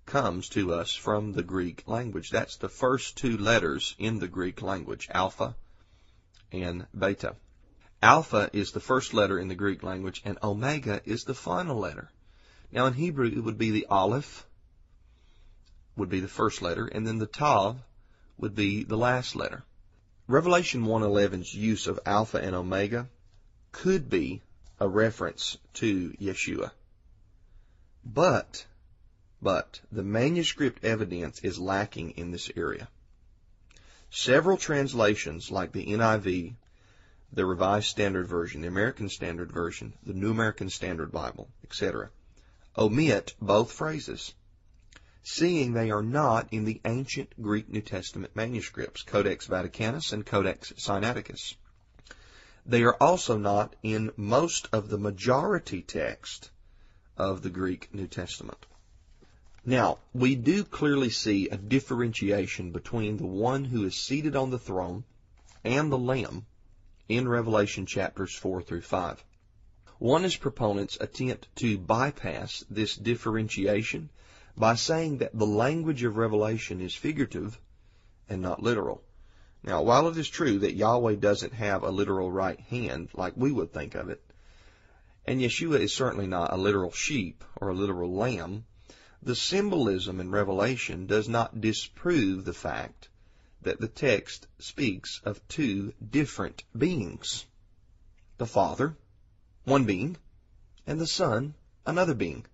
comes 0.05 0.49
to 0.49 0.73
us 0.73 0.93
from 0.93 1.31
the 1.31 1.43
Greek 1.43 1.83
language. 1.87 2.29
That's 2.29 2.57
the 2.57 2.67
first 2.67 3.15
two 3.15 3.37
letters 3.37 3.95
in 3.97 4.19
the 4.19 4.27
Greek 4.27 4.61
language, 4.61 5.07
alpha 5.09 5.55
and 6.51 6.85
beta. 6.97 7.35
Alpha 8.03 8.49
is 8.51 8.71
the 8.71 8.81
first 8.81 9.13
letter 9.13 9.39
in 9.39 9.47
the 9.47 9.55
Greek 9.55 9.83
language, 9.83 10.21
and 10.25 10.37
omega 10.43 11.01
is 11.05 11.23
the 11.23 11.33
final 11.33 11.77
letter. 11.77 12.09
Now 12.71 12.87
in 12.87 12.93
Hebrew, 12.93 13.27
it 13.27 13.39
would 13.39 13.57
be 13.57 13.71
the 13.71 13.85
aleph, 13.89 14.45
would 15.95 16.09
be 16.09 16.19
the 16.19 16.27
first 16.27 16.61
letter, 16.61 16.85
and 16.85 17.07
then 17.07 17.19
the 17.19 17.27
tav 17.27 17.77
would 18.37 18.55
be 18.55 18.83
the 18.83 18.97
last 18.97 19.37
letter. 19.37 19.63
Revelation 20.27 20.83
1.11's 20.83 21.53
use 21.53 21.87
of 21.87 21.99
alpha 22.05 22.39
and 22.39 22.55
omega 22.55 23.07
could 23.71 24.09
be 24.09 24.41
a 24.79 24.87
reference 24.89 25.57
to 25.75 26.11
Yeshua. 26.19 26.71
But, 28.03 28.65
but, 29.41 29.79
the 29.91 30.01
manuscript 30.01 30.83
evidence 30.83 31.39
is 31.41 31.59
lacking 31.59 32.11
in 32.11 32.31
this 32.31 32.49
area. 32.55 32.89
Several 34.09 34.57
translations, 34.57 35.51
like 35.51 35.71
the 35.71 35.85
NIV, 35.85 36.55
the 37.31 37.45
Revised 37.45 37.87
Standard 37.87 38.27
Version, 38.27 38.61
the 38.61 38.67
American 38.67 39.07
Standard 39.07 39.51
Version, 39.51 39.93
the 40.03 40.13
New 40.13 40.31
American 40.31 40.69
Standard 40.69 41.11
Bible, 41.11 41.49
etc., 41.63 42.09
omit 42.77 43.35
both 43.39 43.71
phrases, 43.71 44.33
seeing 45.23 45.73
they 45.73 45.91
are 45.91 46.01
not 46.01 46.47
in 46.51 46.65
the 46.65 46.81
ancient 46.85 47.39
Greek 47.41 47.69
New 47.69 47.81
Testament 47.81 48.35
manuscripts, 48.35 49.03
Codex 49.03 49.45
Vaticanus 49.45 50.11
and 50.11 50.25
Codex 50.25 50.73
Sinaiticus. 50.73 51.55
They 52.65 52.83
are 52.83 52.95
also 52.95 53.37
not 53.37 53.75
in 53.83 54.11
most 54.17 54.67
of 54.73 54.89
the 54.89 54.97
majority 54.97 55.83
text 55.83 56.49
of 57.21 57.43
the 57.43 57.51
Greek 57.51 57.93
New 57.93 58.07
Testament. 58.07 58.65
Now, 59.63 59.99
we 60.11 60.33
do 60.33 60.63
clearly 60.63 61.11
see 61.11 61.49
a 61.49 61.55
differentiation 61.55 62.71
between 62.71 63.17
the 63.17 63.27
one 63.27 63.65
who 63.65 63.85
is 63.85 63.95
seated 63.95 64.35
on 64.35 64.49
the 64.49 64.57
throne 64.57 65.03
and 65.63 65.91
the 65.91 65.99
Lamb 65.99 66.47
in 67.07 67.27
Revelation 67.27 67.85
chapters 67.85 68.33
4 68.33 68.63
through 68.63 68.81
5. 68.81 69.23
Oneness 69.99 70.35
proponents 70.35 70.97
attempt 70.99 71.47
to 71.57 71.77
bypass 71.77 72.65
this 72.71 72.95
differentiation 72.95 74.09
by 74.57 74.73
saying 74.73 75.19
that 75.19 75.37
the 75.37 75.45
language 75.45 76.03
of 76.03 76.17
Revelation 76.17 76.81
is 76.81 76.95
figurative 76.95 77.59
and 78.27 78.41
not 78.41 78.63
literal. 78.63 79.03
Now, 79.61 79.83
while 79.83 80.07
it 80.07 80.17
is 80.17 80.27
true 80.27 80.57
that 80.59 80.73
Yahweh 80.73 81.17
doesn't 81.17 81.53
have 81.53 81.83
a 81.83 81.91
literal 81.91 82.31
right 82.31 82.59
hand 82.59 83.09
like 83.13 83.33
we 83.35 83.51
would 83.51 83.71
think 83.71 83.93
of 83.93 84.09
it, 84.09 84.23
and 85.25 85.39
Yeshua 85.39 85.79
is 85.79 85.93
certainly 85.93 86.27
not 86.27 86.53
a 86.53 86.57
literal 86.57 86.91
sheep 86.91 87.43
or 87.55 87.69
a 87.69 87.75
literal 87.75 88.13
lamb, 88.13 88.65
the 89.21 89.35
symbolism 89.35 90.19
in 90.19 90.31
Revelation 90.31 91.05
does 91.05 91.29
not 91.29 91.61
disprove 91.61 92.43
the 92.43 92.53
fact 92.53 93.09
that 93.61 93.79
the 93.79 93.87
text 93.87 94.47
speaks 94.57 95.21
of 95.23 95.47
two 95.47 95.93
different 96.09 96.63
beings. 96.75 97.45
The 98.37 98.47
Father, 98.47 98.97
one 99.63 99.85
being, 99.85 100.17
and 100.87 100.99
the 100.99 101.07
Son, 101.07 101.53
another 101.85 102.15
being. 102.15 102.45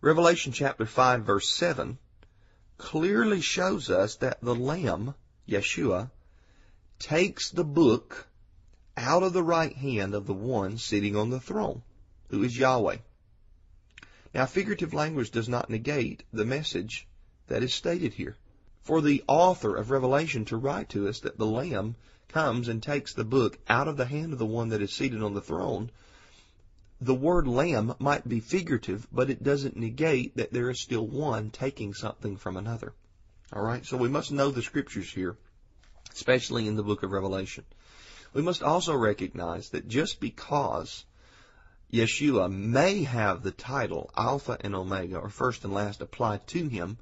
Revelation 0.00 0.52
chapter 0.52 0.84
5 0.84 1.24
verse 1.24 1.48
7 1.48 1.98
clearly 2.76 3.40
shows 3.40 3.90
us 3.90 4.16
that 4.16 4.40
the 4.42 4.54
Lamb, 4.54 5.14
Yeshua, 5.48 6.10
takes 6.98 7.50
the 7.50 7.64
book 7.64 8.27
out 8.98 9.22
of 9.22 9.32
the 9.32 9.42
right 9.42 9.74
hand 9.74 10.14
of 10.14 10.26
the 10.26 10.34
one 10.34 10.76
sitting 10.76 11.16
on 11.16 11.30
the 11.30 11.40
throne, 11.40 11.82
who 12.28 12.42
is 12.42 12.58
Yahweh. 12.58 12.98
Now, 14.34 14.44
figurative 14.44 14.92
language 14.92 15.30
does 15.30 15.48
not 15.48 15.70
negate 15.70 16.24
the 16.32 16.44
message 16.44 17.06
that 17.46 17.62
is 17.62 17.72
stated 17.72 18.14
here. 18.14 18.36
For 18.82 19.00
the 19.00 19.22
author 19.26 19.76
of 19.76 19.90
Revelation 19.90 20.44
to 20.46 20.56
write 20.56 20.88
to 20.90 21.08
us 21.08 21.20
that 21.20 21.38
the 21.38 21.46
Lamb 21.46 21.96
comes 22.28 22.68
and 22.68 22.82
takes 22.82 23.14
the 23.14 23.24
book 23.24 23.58
out 23.68 23.88
of 23.88 23.96
the 23.96 24.06
hand 24.06 24.32
of 24.32 24.38
the 24.38 24.46
one 24.46 24.68
that 24.68 24.82
is 24.82 24.92
seated 24.92 25.22
on 25.22 25.34
the 25.34 25.40
throne, 25.40 25.90
the 27.00 27.14
word 27.14 27.46
lamb 27.46 27.94
might 27.98 28.28
be 28.28 28.40
figurative, 28.40 29.06
but 29.12 29.30
it 29.30 29.42
doesn't 29.42 29.76
negate 29.76 30.36
that 30.36 30.52
there 30.52 30.68
is 30.68 30.80
still 30.80 31.06
one 31.06 31.50
taking 31.50 31.94
something 31.94 32.36
from 32.36 32.56
another. 32.56 32.92
Alright, 33.52 33.86
so 33.86 33.96
we 33.96 34.08
must 34.08 34.32
know 34.32 34.50
the 34.50 34.62
scriptures 34.62 35.10
here, 35.10 35.36
especially 36.12 36.66
in 36.66 36.74
the 36.74 36.82
book 36.82 37.02
of 37.02 37.12
Revelation. 37.12 37.64
We 38.32 38.42
must 38.42 38.62
also 38.62 38.94
recognize 38.94 39.70
that 39.70 39.88
just 39.88 40.20
because 40.20 41.04
Yeshua 41.92 42.50
may 42.50 43.04
have 43.04 43.42
the 43.42 43.50
title 43.50 44.10
Alpha 44.16 44.58
and 44.60 44.74
Omega, 44.74 45.18
or 45.18 45.30
first 45.30 45.64
and 45.64 45.72
last, 45.72 46.02
applied 46.02 46.46
to 46.48 46.68
him, 46.68 46.98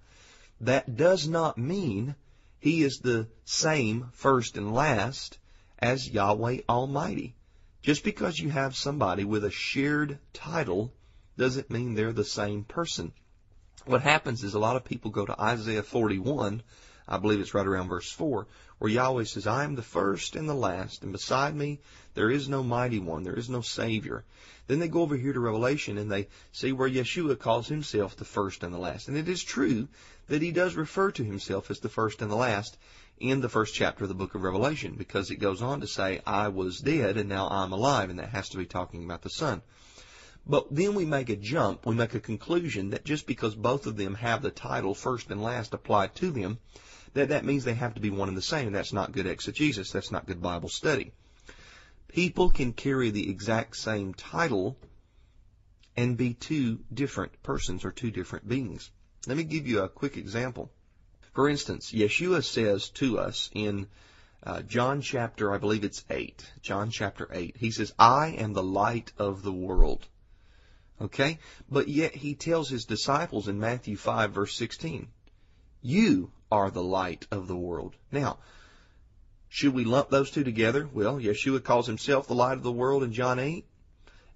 that 0.61 0.97
does 0.97 1.29
not 1.29 1.59
mean 1.59 2.15
he 2.59 2.83
is 2.83 2.99
the 2.99 3.29
same 3.45 4.09
first 4.13 4.57
and 4.57 4.73
last 4.73 5.39
as 5.79 6.09
Yahweh 6.09 6.61
Almighty. 6.69 7.35
Just 7.83 8.03
because 8.03 8.39
you 8.39 8.49
have 8.51 8.75
somebody 8.75 9.25
with 9.25 9.45
a 9.45 9.51
shared 9.51 10.19
title 10.33 10.93
doesn't 11.37 11.71
mean 11.71 11.95
they're 11.95 12.13
the 12.13 12.25
same 12.25 12.65
person. 12.65 13.13
What 13.85 14.03
happens 14.03 14.43
is 14.43 14.55
a 14.55 14.59
lot 14.59 14.77
of 14.77 14.85
people 14.85 15.11
go 15.11 15.27
to 15.27 15.41
Isaiah 15.41 15.83
41, 15.83 16.63
I 17.09 17.19
believe 17.19 17.41
it's 17.41 17.55
right 17.55 17.67
around 17.67 17.89
verse 17.89 18.11
4, 18.11 18.47
where 18.79 18.91
Yahweh 18.91 19.25
says, 19.25 19.47
I 19.47 19.65
am 19.65 19.77
the 19.77 19.83
first 19.83 20.35
and 20.35 20.49
the 20.49 20.55
last, 20.55 21.03
and 21.03 21.13
beside 21.13 21.55
me 21.55 21.79
there 22.15 22.31
is 22.31 22.49
no 22.49 22.63
mighty 22.63 22.99
one, 22.99 23.23
there 23.23 23.39
is 23.39 23.49
no 23.49 23.61
Savior. 23.61 24.25
Then 24.67 24.81
they 24.81 24.89
go 24.89 25.03
over 25.03 25.17
here 25.17 25.33
to 25.33 25.39
Revelation 25.39 25.99
and 25.99 26.11
they 26.11 26.29
see 26.51 26.73
where 26.73 26.89
Yeshua 26.89 27.39
calls 27.39 27.69
himself 27.69 28.17
the 28.17 28.25
first 28.25 28.65
and 28.65 28.75
the 28.75 28.79
last. 28.79 29.07
And 29.07 29.17
it 29.17 29.29
is 29.29 29.45
true 29.45 29.89
that 30.29 30.43
he 30.43 30.51
does 30.51 30.75
refer 30.75 31.13
to 31.13 31.25
himself 31.25 31.71
as 31.71 31.79
the 31.79 31.89
first 31.89 32.23
and 32.23 32.31
the 32.31 32.37
last 32.37 32.77
in 33.19 33.41
the 33.41 33.49
first 33.49 33.75
chapter 33.75 34.05
of 34.05 34.09
the 34.09 34.15
book 34.15 34.35
of 34.35 34.43
Revelation 34.43 34.95
because 34.97 35.31
it 35.31 35.37
goes 35.37 35.63
on 35.63 35.81
to 35.81 35.87
say, 35.87 36.21
I 36.27 36.49
was 36.49 36.81
dead 36.81 37.17
and 37.17 37.29
now 37.29 37.49
I'm 37.49 37.73
alive, 37.73 38.11
and 38.11 38.19
that 38.19 38.31
has 38.31 38.49
to 38.51 38.59
be 38.59 38.67
talking 38.67 39.05
about 39.05 39.23
the 39.23 39.31
Son. 39.31 39.63
But 40.49 40.69
then 40.71 40.95
we 40.95 41.05
make 41.05 41.29
a 41.29 41.35
jump, 41.35 41.87
we 41.87 41.97
make 41.97 42.15
a 42.15 42.21
conclusion 42.21 42.91
that 42.91 43.05
just 43.05 43.27
because 43.27 43.57
both 43.57 43.87
of 43.87 43.97
them 43.97 44.15
have 44.15 44.43
the 44.43 44.51
title 44.53 44.95
first 44.95 45.31
and 45.31 45.43
last 45.43 45.75
applied 45.75 46.15
to 46.17 46.31
them, 46.31 46.61
that 47.15 47.31
that 47.31 47.45
means 47.45 47.65
they 47.65 47.75
have 47.75 47.95
to 47.95 48.01
be 48.01 48.11
one 48.11 48.29
and 48.29 48.37
the 48.37 48.43
same. 48.43 48.73
That's 48.73 48.93
not 48.93 49.11
good 49.11 49.27
exegesis. 49.27 49.91
That's 49.91 50.13
not 50.13 50.27
good 50.27 50.41
Bible 50.41 50.69
study. 50.69 51.13
People 52.07 52.51
can 52.51 52.73
carry 52.73 53.11
the 53.11 53.29
exact 53.29 53.77
same 53.77 54.15
title 54.15 54.77
and 55.97 56.17
be 56.17 56.35
two 56.35 56.79
different 56.95 57.43
persons 57.43 57.85
or 57.85 57.91
two 57.91 58.13
different 58.13 58.47
beings. 58.47 58.91
Let 59.27 59.37
me 59.37 59.45
give 59.45 59.67
you 59.67 59.81
a 59.81 59.89
quick 59.89 60.17
example. 60.17 60.71
For 61.33 61.49
instance, 61.49 61.91
Yeshua 61.93 62.45
says 62.45 62.91
to 62.91 63.19
us 63.19 63.51
in 63.53 63.89
uh, 64.45 64.63
John 64.63 65.01
chapter, 65.01 65.53
I 65.53 65.59
believe 65.59 65.83
it's 65.83 66.05
8, 66.09 66.53
John 66.63 66.91
chapter 66.91 67.29
8, 67.33 67.57
he 67.57 67.73
says, 67.73 67.93
I 67.99 68.29
am 68.29 68.53
the 68.53 68.63
light 68.63 69.13
of 69.19 69.43
the 69.43 69.53
world. 69.53 70.07
Okay? 71.01 71.39
But 71.71 71.89
yet 71.89 72.15
he 72.15 72.35
tells 72.35 72.69
his 72.69 72.85
disciples 72.85 73.49
in 73.49 73.61
Matthew 73.61 73.97
5 73.97 74.33
verse 74.33 74.55
16, 74.57 75.09
you 75.83 76.33
are 76.51 76.71
the 76.71 76.83
light 76.83 77.27
of 77.31 77.49
the 77.49 77.57
world. 77.57 77.97
Now, 78.11 78.39
should 79.49 79.75
we 79.75 79.85
lump 79.85 80.11
those 80.11 80.31
two 80.31 80.45
together? 80.45 80.89
Well, 80.93 81.19
Yeshua 81.19 81.63
calls 81.63 81.87
himself 81.87 82.27
the 82.27 82.35
light 82.35 82.57
of 82.57 82.63
the 82.63 82.73
world 82.73 83.03
in 83.03 83.13
John 83.13 83.39
8, 83.39 83.65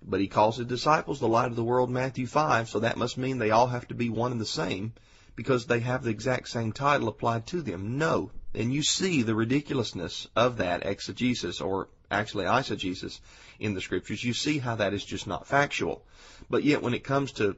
but 0.02 0.20
he 0.20 0.28
calls 0.28 0.56
his 0.56 0.66
disciples 0.66 1.20
the 1.20 1.28
light 1.28 1.50
of 1.50 1.56
the 1.56 1.64
world 1.64 1.88
in 1.88 1.94
Matthew 1.94 2.26
5, 2.26 2.68
so 2.68 2.80
that 2.80 2.96
must 2.96 3.18
mean 3.18 3.38
they 3.38 3.50
all 3.50 3.66
have 3.66 3.88
to 3.88 3.94
be 3.94 4.08
one 4.08 4.32
and 4.32 4.40
the 4.40 4.46
same 4.46 4.92
because 5.36 5.66
they 5.66 5.80
have 5.80 6.02
the 6.02 6.10
exact 6.10 6.48
same 6.48 6.72
title 6.72 7.08
applied 7.08 7.46
to 7.48 7.62
them. 7.62 7.98
No. 7.98 8.30
And 8.54 8.72
you 8.72 8.82
see 8.82 9.22
the 9.22 9.34
ridiculousness 9.34 10.26
of 10.34 10.58
that 10.58 10.84
exegesis 10.84 11.60
or 11.60 11.88
actually 12.10 12.46
eisegesis 12.46 13.20
in 13.58 13.74
the 13.74 13.80
scriptures. 13.80 14.24
You 14.24 14.34
see 14.34 14.58
how 14.58 14.76
that 14.76 14.94
is 14.94 15.04
just 15.04 15.26
not 15.26 15.46
factual. 15.46 16.04
But 16.48 16.64
yet 16.64 16.82
when 16.82 16.94
it 16.94 17.04
comes 17.04 17.32
to 17.32 17.56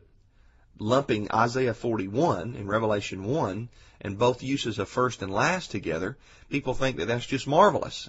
lumping 0.79 1.31
Isaiah 1.33 1.75
41 1.75 2.57
and 2.57 2.69
Revelation 2.69 3.25
1 3.25 3.69
and 4.01 4.19
both 4.19 4.43
uses 4.43 4.79
of 4.79 4.89
first 4.89 5.23
and 5.23 5.33
last 5.33 5.71
together, 5.71 6.19
people 6.51 6.75
think 6.75 6.97
that 6.97 7.07
that's 7.07 7.27
just 7.27 7.47
marvelous. 7.47 8.09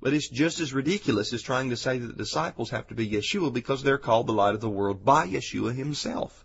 But 0.00 0.14
it's 0.14 0.28
just 0.28 0.60
as 0.60 0.72
ridiculous 0.72 1.32
as 1.32 1.42
trying 1.42 1.70
to 1.70 1.76
say 1.76 1.98
that 1.98 2.06
the 2.06 2.12
disciples 2.24 2.70
have 2.70 2.88
to 2.88 2.94
be 2.94 3.08
Yeshua 3.08 3.52
because 3.52 3.82
they're 3.82 3.98
called 3.98 4.26
the 4.26 4.32
light 4.32 4.54
of 4.54 4.60
the 4.60 4.68
world 4.68 5.04
by 5.04 5.28
Yeshua 5.28 5.74
himself. 5.74 6.44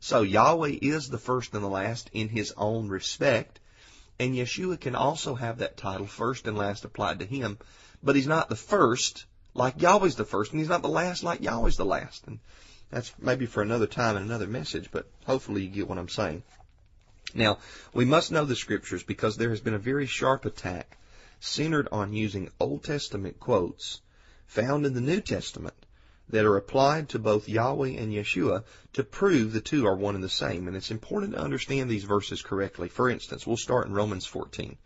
So 0.00 0.22
Yahweh 0.22 0.78
is 0.82 1.08
the 1.08 1.18
first 1.18 1.54
and 1.54 1.62
the 1.62 1.68
last 1.68 2.10
in 2.12 2.28
his 2.28 2.52
own 2.56 2.88
respect, 2.88 3.60
and 4.18 4.34
Yeshua 4.34 4.80
can 4.80 4.94
also 4.94 5.34
have 5.34 5.58
that 5.58 5.76
title 5.76 6.06
first 6.06 6.46
and 6.46 6.56
last 6.56 6.84
applied 6.84 7.20
to 7.20 7.24
him, 7.24 7.58
but 8.02 8.16
he's 8.16 8.26
not 8.26 8.48
the 8.48 8.56
first 8.56 9.26
like 9.54 9.80
Yahweh's 9.80 10.16
the 10.16 10.24
first, 10.24 10.52
and 10.52 10.60
he's 10.60 10.68
not 10.68 10.82
the 10.82 10.88
last 10.88 11.22
like 11.22 11.40
Yahweh's 11.40 11.76
the 11.76 11.84
last. 11.84 12.26
And 12.26 12.38
that's 12.90 13.12
maybe 13.18 13.46
for 13.46 13.62
another 13.62 13.86
time 13.86 14.16
and 14.16 14.24
another 14.24 14.46
message, 14.46 14.90
but 14.90 15.06
hopefully 15.26 15.62
you 15.62 15.68
get 15.68 15.88
what 15.88 15.98
I'm 15.98 16.08
saying. 16.08 16.42
Now, 17.34 17.58
we 17.94 18.04
must 18.04 18.32
know 18.32 18.44
the 18.44 18.56
scriptures 18.56 19.02
because 19.02 19.36
there 19.36 19.50
has 19.50 19.60
been 19.60 19.74
a 19.74 19.78
very 19.78 20.06
sharp 20.06 20.44
attack 20.44 20.98
centered 21.40 21.88
on 21.90 22.12
using 22.12 22.50
Old 22.60 22.84
Testament 22.84 23.40
quotes 23.40 24.00
found 24.46 24.84
in 24.86 24.94
the 24.94 25.00
New 25.00 25.20
Testament 25.20 25.74
that 26.28 26.44
are 26.44 26.56
applied 26.56 27.08
to 27.10 27.18
both 27.18 27.48
Yahweh 27.48 27.90
and 27.90 28.12
Yeshua 28.12 28.64
to 28.92 29.04
prove 29.04 29.52
the 29.52 29.60
two 29.60 29.86
are 29.86 29.96
one 29.96 30.14
and 30.14 30.24
the 30.24 30.28
same. 30.28 30.68
And 30.68 30.76
it's 30.76 30.90
important 30.90 31.32
to 31.32 31.40
understand 31.40 31.90
these 31.90 32.04
verses 32.04 32.42
correctly. 32.42 32.88
For 32.88 33.10
instance, 33.10 33.46
we'll 33.46 33.56
start 33.56 33.86
in 33.86 33.92
Romans 33.92 34.26
14. 34.26 34.76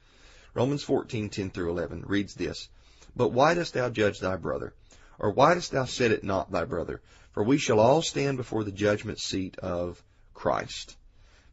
Romans 0.54 0.82
14, 0.82 1.28
10 1.28 1.50
through 1.50 1.70
11 1.70 2.04
reads 2.06 2.34
this. 2.34 2.68
But 3.16 3.32
why 3.32 3.54
dost 3.54 3.72
thou 3.72 3.88
judge 3.88 4.20
thy 4.20 4.36
brother? 4.36 4.74
Or 5.18 5.30
why 5.30 5.54
dost 5.54 5.72
thou 5.72 5.86
set 5.86 6.12
it 6.12 6.22
not 6.22 6.52
thy 6.52 6.64
brother? 6.66 7.00
For 7.32 7.42
we 7.42 7.56
shall 7.56 7.80
all 7.80 8.02
stand 8.02 8.36
before 8.36 8.62
the 8.62 8.70
judgment 8.70 9.18
seat 9.18 9.58
of 9.58 10.02
Christ. 10.34 10.96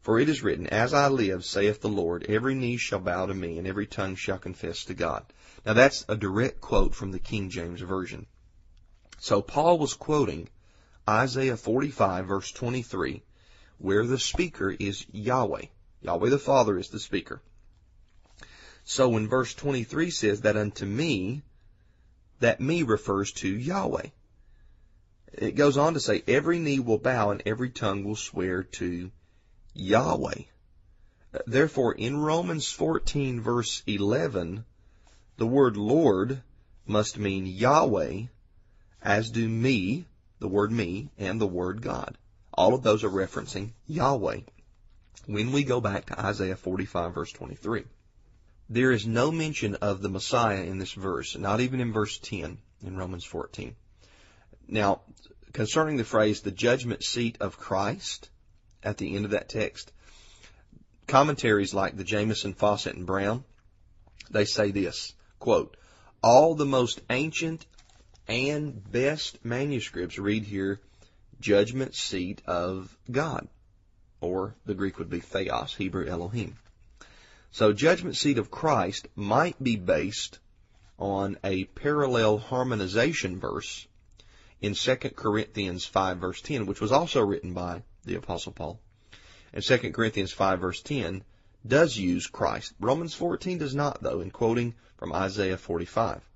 For 0.02 0.20
it 0.20 0.28
is 0.28 0.42
written, 0.42 0.66
As 0.66 0.92
I 0.92 1.08
live, 1.08 1.42
saith 1.42 1.80
the 1.80 1.88
Lord, 1.88 2.26
every 2.28 2.54
knee 2.54 2.76
shall 2.76 2.98
bow 3.00 3.24
to 3.24 3.32
me, 3.32 3.56
and 3.56 3.66
every 3.66 3.86
tongue 3.86 4.14
shall 4.14 4.36
confess 4.36 4.84
to 4.84 4.94
God. 4.94 5.24
Now 5.64 5.72
that's 5.72 6.04
a 6.06 6.16
direct 6.16 6.60
quote 6.60 6.94
from 6.94 7.10
the 7.10 7.18
King 7.18 7.48
James 7.48 7.80
Version. 7.80 8.26
So 9.18 9.40
Paul 9.40 9.78
was 9.78 9.94
quoting 9.94 10.50
Isaiah 11.08 11.56
45 11.56 12.26
verse 12.26 12.52
23, 12.52 13.22
where 13.78 14.04
the 14.04 14.18
speaker 14.18 14.70
is 14.70 15.06
Yahweh. 15.10 15.66
Yahweh 16.02 16.28
the 16.28 16.38
Father 16.38 16.76
is 16.76 16.90
the 16.90 17.00
speaker. 17.00 17.40
So 18.84 19.08
when 19.08 19.28
verse 19.28 19.54
23 19.54 20.10
says 20.10 20.42
that 20.42 20.58
unto 20.58 20.84
me, 20.84 21.42
that 22.44 22.60
me 22.60 22.82
refers 22.82 23.32
to 23.32 23.48
Yahweh. 23.48 24.08
It 25.32 25.56
goes 25.56 25.78
on 25.78 25.94
to 25.94 26.00
say, 26.00 26.22
every 26.28 26.58
knee 26.58 26.78
will 26.78 26.98
bow 26.98 27.30
and 27.30 27.42
every 27.46 27.70
tongue 27.70 28.04
will 28.04 28.16
swear 28.16 28.62
to 28.62 29.10
Yahweh. 29.72 30.42
Therefore, 31.46 31.94
in 31.94 32.18
Romans 32.18 32.70
14 32.70 33.40
verse 33.40 33.82
11, 33.86 34.66
the 35.38 35.46
word 35.46 35.78
Lord 35.78 36.42
must 36.86 37.18
mean 37.18 37.46
Yahweh, 37.46 38.24
as 39.00 39.30
do 39.30 39.48
me, 39.48 40.04
the 40.38 40.48
word 40.48 40.70
me, 40.70 41.08
and 41.16 41.40
the 41.40 41.46
word 41.46 41.80
God. 41.80 42.18
All 42.52 42.74
of 42.74 42.82
those 42.82 43.04
are 43.04 43.10
referencing 43.10 43.70
Yahweh. 43.86 44.40
When 45.24 45.50
we 45.50 45.64
go 45.64 45.80
back 45.80 46.04
to 46.06 46.20
Isaiah 46.20 46.56
45 46.56 47.14
verse 47.14 47.32
23, 47.32 47.84
there 48.68 48.92
is 48.92 49.06
no 49.06 49.30
mention 49.30 49.76
of 49.76 50.00
the 50.00 50.08
Messiah 50.08 50.62
in 50.62 50.78
this 50.78 50.92
verse, 50.92 51.36
not 51.36 51.60
even 51.60 51.80
in 51.80 51.92
verse 51.92 52.18
10 52.18 52.58
in 52.82 52.96
Romans 52.96 53.24
14. 53.24 53.74
Now, 54.68 55.02
concerning 55.52 55.96
the 55.96 56.04
phrase 56.04 56.40
the 56.40 56.50
judgment 56.50 57.02
seat 57.02 57.38
of 57.40 57.58
Christ 57.58 58.30
at 58.82 58.98
the 58.98 59.16
end 59.16 59.24
of 59.24 59.32
that 59.32 59.48
text, 59.48 59.92
commentaries 61.06 61.74
like 61.74 61.96
the 61.96 62.04
Jamieson, 62.04 62.54
Fausset, 62.54 62.94
and 62.94 63.06
Brown, 63.06 63.44
they 64.30 64.44
say 64.44 64.70
this, 64.70 65.12
quote, 65.38 65.76
all 66.22 66.54
the 66.54 66.64
most 66.64 67.02
ancient 67.10 67.66
and 68.26 68.90
best 68.90 69.44
manuscripts 69.44 70.18
read 70.18 70.44
here 70.44 70.80
judgment 71.40 71.94
seat 71.94 72.40
of 72.46 72.96
God, 73.10 73.48
or 74.22 74.54
the 74.64 74.74
Greek 74.74 74.98
would 74.98 75.10
be 75.10 75.20
theos, 75.20 75.74
Hebrew 75.74 76.06
Elohim. 76.06 76.56
So 77.54 77.72
judgment 77.72 78.16
seat 78.16 78.38
of 78.38 78.50
Christ 78.50 79.06
might 79.14 79.62
be 79.62 79.76
based 79.76 80.40
on 80.98 81.38
a 81.44 81.66
parallel 81.66 82.38
harmonization 82.38 83.38
verse 83.38 83.86
in 84.60 84.74
2 84.74 84.96
Corinthians 84.96 85.84
5 85.84 86.18
verse 86.18 86.40
10, 86.40 86.66
which 86.66 86.80
was 86.80 86.90
also 86.90 87.20
written 87.20 87.54
by 87.54 87.84
the 88.04 88.16
apostle 88.16 88.50
Paul. 88.50 88.80
And 89.52 89.62
2 89.62 89.92
Corinthians 89.92 90.32
5 90.32 90.58
verse 90.58 90.82
10 90.82 91.22
does 91.64 91.96
use 91.96 92.26
Christ. 92.26 92.74
Romans 92.80 93.14
14 93.14 93.58
does 93.58 93.72
not 93.72 94.02
though, 94.02 94.20
in 94.20 94.32
quoting 94.32 94.74
from 94.96 95.12
Isaiah 95.12 95.56
45. 95.56 96.28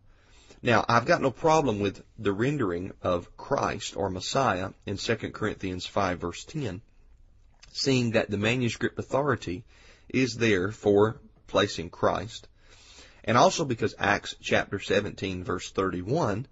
Now, 0.62 0.85
I've 0.88 1.07
got 1.07 1.20
no 1.20 1.33
problem 1.33 1.81
with 1.81 2.00
the 2.16 2.33
rendering 2.33 2.92
of 3.02 3.37
Christ 3.37 3.96
or 3.96 4.09
Messiah 4.09 4.70
in 4.87 4.98
2 4.98 5.16
Corinthians 5.33 5.85
5 5.85 6.20
verse 6.20 6.44
10, 6.44 6.81
seeing 7.72 8.12
that 8.12 8.31
the 8.31 8.38
manuscript 8.38 9.00
authority 9.00 9.64
is 10.09 10.37
there 10.37 10.71
for 10.71 11.21
placing 11.47 11.90
Christ. 11.90 12.49
And 13.25 13.37
also 13.37 13.64
because 13.64 13.94
Acts 13.99 14.35
chapter 14.40 14.79
17 14.79 15.44
verse 15.44 15.71
31 15.71 16.47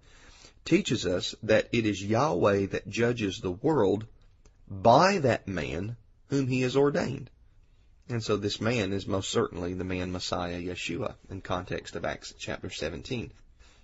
teaches 0.65 1.05
us 1.05 1.33
that 1.43 1.69
it 1.71 1.85
is 1.85 2.03
Yahweh 2.03 2.67
that 2.67 2.89
judges 2.89 3.39
the 3.39 3.51
world 3.51 4.05
by 4.69 5.19
that 5.19 5.47
man 5.47 5.95
whom 6.29 6.47
he 6.47 6.61
has 6.61 6.75
ordained. 6.75 7.29
And 8.09 8.23
so 8.23 8.37
this 8.37 8.61
man 8.61 8.93
is 8.93 9.07
most 9.07 9.29
certainly 9.29 9.73
the 9.73 9.83
man 9.83 10.11
Messiah 10.11 10.61
Yeshua 10.61 11.15
in 11.29 11.41
context 11.41 11.95
of 11.95 12.05
Acts 12.05 12.33
chapter 12.37 12.69
17. 12.69 13.31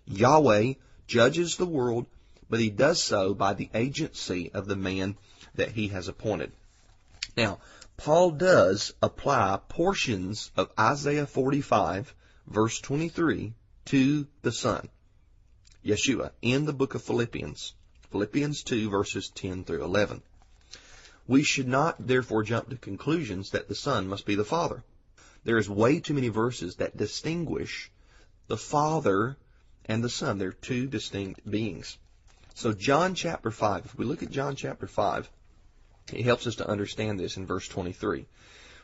Yahweh 0.06 0.74
judges 1.08 1.58
the 1.58 1.66
world, 1.66 2.06
but 2.50 2.60
he 2.60 2.70
does 2.70 3.02
so 3.02 3.34
by 3.34 3.54
the 3.54 3.70
agency 3.74 4.52
of 4.54 4.66
the 4.66 4.76
man 4.76 5.18
that 5.56 5.72
he 5.72 5.90
has 5.90 6.08
appointed. 6.08 6.52
Now, 7.36 7.60
Paul 8.04 8.32
does 8.32 8.94
apply 9.02 9.62
portions 9.70 10.52
of 10.58 10.74
Isaiah 10.78 11.26
45 11.26 12.13
verse 12.46 12.82
23 12.82 13.54
to 13.86 14.28
the 14.42 14.52
Son, 14.52 14.89
Yeshua, 15.86 16.32
in 16.42 16.66
the 16.66 16.74
book 16.74 16.96
of 16.96 17.02
Philippians. 17.02 17.74
Philippians 18.12 18.63
2 18.63 18.89
verses 18.89 19.30
10 19.30 19.63
through 19.63 19.86
11. 19.86 20.22
We 21.30 21.44
should 21.44 21.70
not 21.70 22.06
therefore 22.06 22.44
jump 22.44 22.72
to 22.72 22.76
conclusions 22.76 23.52
that 23.52 23.70
the 23.70 23.76
Son 23.76 24.10
must 24.10 24.26
be 24.26 24.36
the 24.36 24.44
Father. 24.44 24.84
There 25.46 25.58
is 25.58 25.70
way 25.70 26.02
too 26.02 26.13
many 26.13 26.28
verses 26.28 26.76
that 26.76 26.98
distinguish 26.98 27.89
the 28.48 28.58
Father 28.58 29.38
and 29.86 30.04
the 30.04 30.10
Son. 30.10 30.39
They're 30.39 30.52
two 30.52 30.88
distinct 30.88 31.50
beings. 31.50 31.98
So 32.54 32.74
John 32.74 33.16
chapter 33.16 33.50
5, 33.50 33.86
if 33.86 33.98
we 33.98 34.04
look 34.04 34.24
at 34.24 34.30
John 34.30 34.58
chapter 34.58 34.88
5, 34.88 35.30
it 36.12 36.24
helps 36.24 36.48
us 36.48 36.56
to 36.56 36.68
understand 36.68 37.20
this 37.20 37.38
in 37.38 37.46
verse 37.46 37.68
23, 37.68 38.26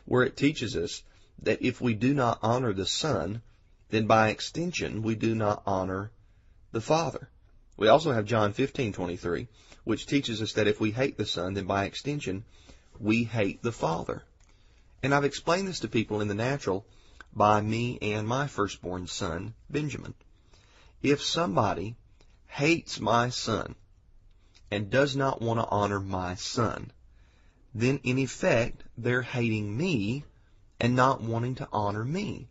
where 0.04 0.22
it 0.22 0.36
teaches 0.36 0.76
us 0.76 1.02
that 1.42 1.62
if 1.62 1.80
we 1.80 1.94
do 1.94 2.14
not 2.14 2.38
honor 2.42 2.72
the 2.72 2.86
Son, 2.86 3.42
then 3.90 4.06
by 4.06 4.28
extension 4.28 5.02
we 5.02 5.14
do 5.14 5.34
not 5.34 5.62
honor 5.66 6.10
the 6.72 6.80
Father. 6.80 7.28
We 7.76 7.88
also 7.88 8.12
have 8.12 8.24
John 8.24 8.52
15:23, 8.52 9.48
which 9.84 10.06
teaches 10.06 10.40
us 10.40 10.52
that 10.54 10.68
if 10.68 10.80
we 10.80 10.90
hate 10.90 11.16
the 11.16 11.26
Son, 11.26 11.54
then 11.54 11.66
by 11.66 11.84
extension 11.84 12.44
we 12.98 13.24
hate 13.24 13.62
the 13.62 13.72
Father. 13.72 14.22
And 15.02 15.14
I've 15.14 15.24
explained 15.24 15.68
this 15.68 15.80
to 15.80 15.88
people 15.88 16.20
in 16.20 16.28
the 16.28 16.34
natural 16.34 16.86
by 17.32 17.60
me 17.60 17.98
and 18.02 18.26
my 18.26 18.46
firstborn 18.46 19.06
son, 19.06 19.54
Benjamin. 19.68 20.14
If 21.02 21.22
somebody 21.22 21.96
hates 22.48 23.00
my 23.00 23.30
son 23.30 23.76
and 24.70 24.90
does 24.90 25.16
not 25.16 25.40
want 25.40 25.60
to 25.60 25.66
honor 25.68 26.00
my 26.00 26.34
son, 26.34 26.92
then 27.74 28.00
in 28.02 28.18
effect 28.18 28.82
they're 28.96 29.22
hating 29.22 29.76
me 29.76 30.24
and 30.80 30.96
not 30.96 31.20
wanting 31.20 31.54
to 31.56 31.68
honor 31.72 32.04
me. 32.04 32.48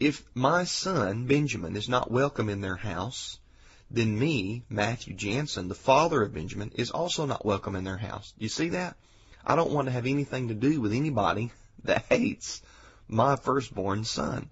If 0.00 0.24
my 0.34 0.64
son, 0.64 1.26
Benjamin, 1.26 1.76
is 1.76 1.88
not 1.88 2.10
welcome 2.10 2.48
in 2.48 2.60
their 2.60 2.76
house, 2.76 3.38
then 3.90 4.18
me, 4.18 4.64
Matthew 4.68 5.14
Janzen, 5.14 5.68
the 5.68 5.74
father 5.74 6.22
of 6.22 6.34
Benjamin, 6.34 6.72
is 6.74 6.90
also 6.90 7.26
not 7.26 7.46
welcome 7.46 7.76
in 7.76 7.84
their 7.84 7.96
house. 7.96 8.34
You 8.36 8.48
see 8.48 8.70
that? 8.70 8.96
I 9.46 9.54
don't 9.54 9.70
want 9.70 9.86
to 9.86 9.92
have 9.92 10.06
anything 10.06 10.48
to 10.48 10.54
do 10.54 10.80
with 10.80 10.92
anybody 10.92 11.52
that 11.84 12.06
hates 12.08 12.60
my 13.06 13.36
firstborn 13.36 14.04
son. 14.04 14.50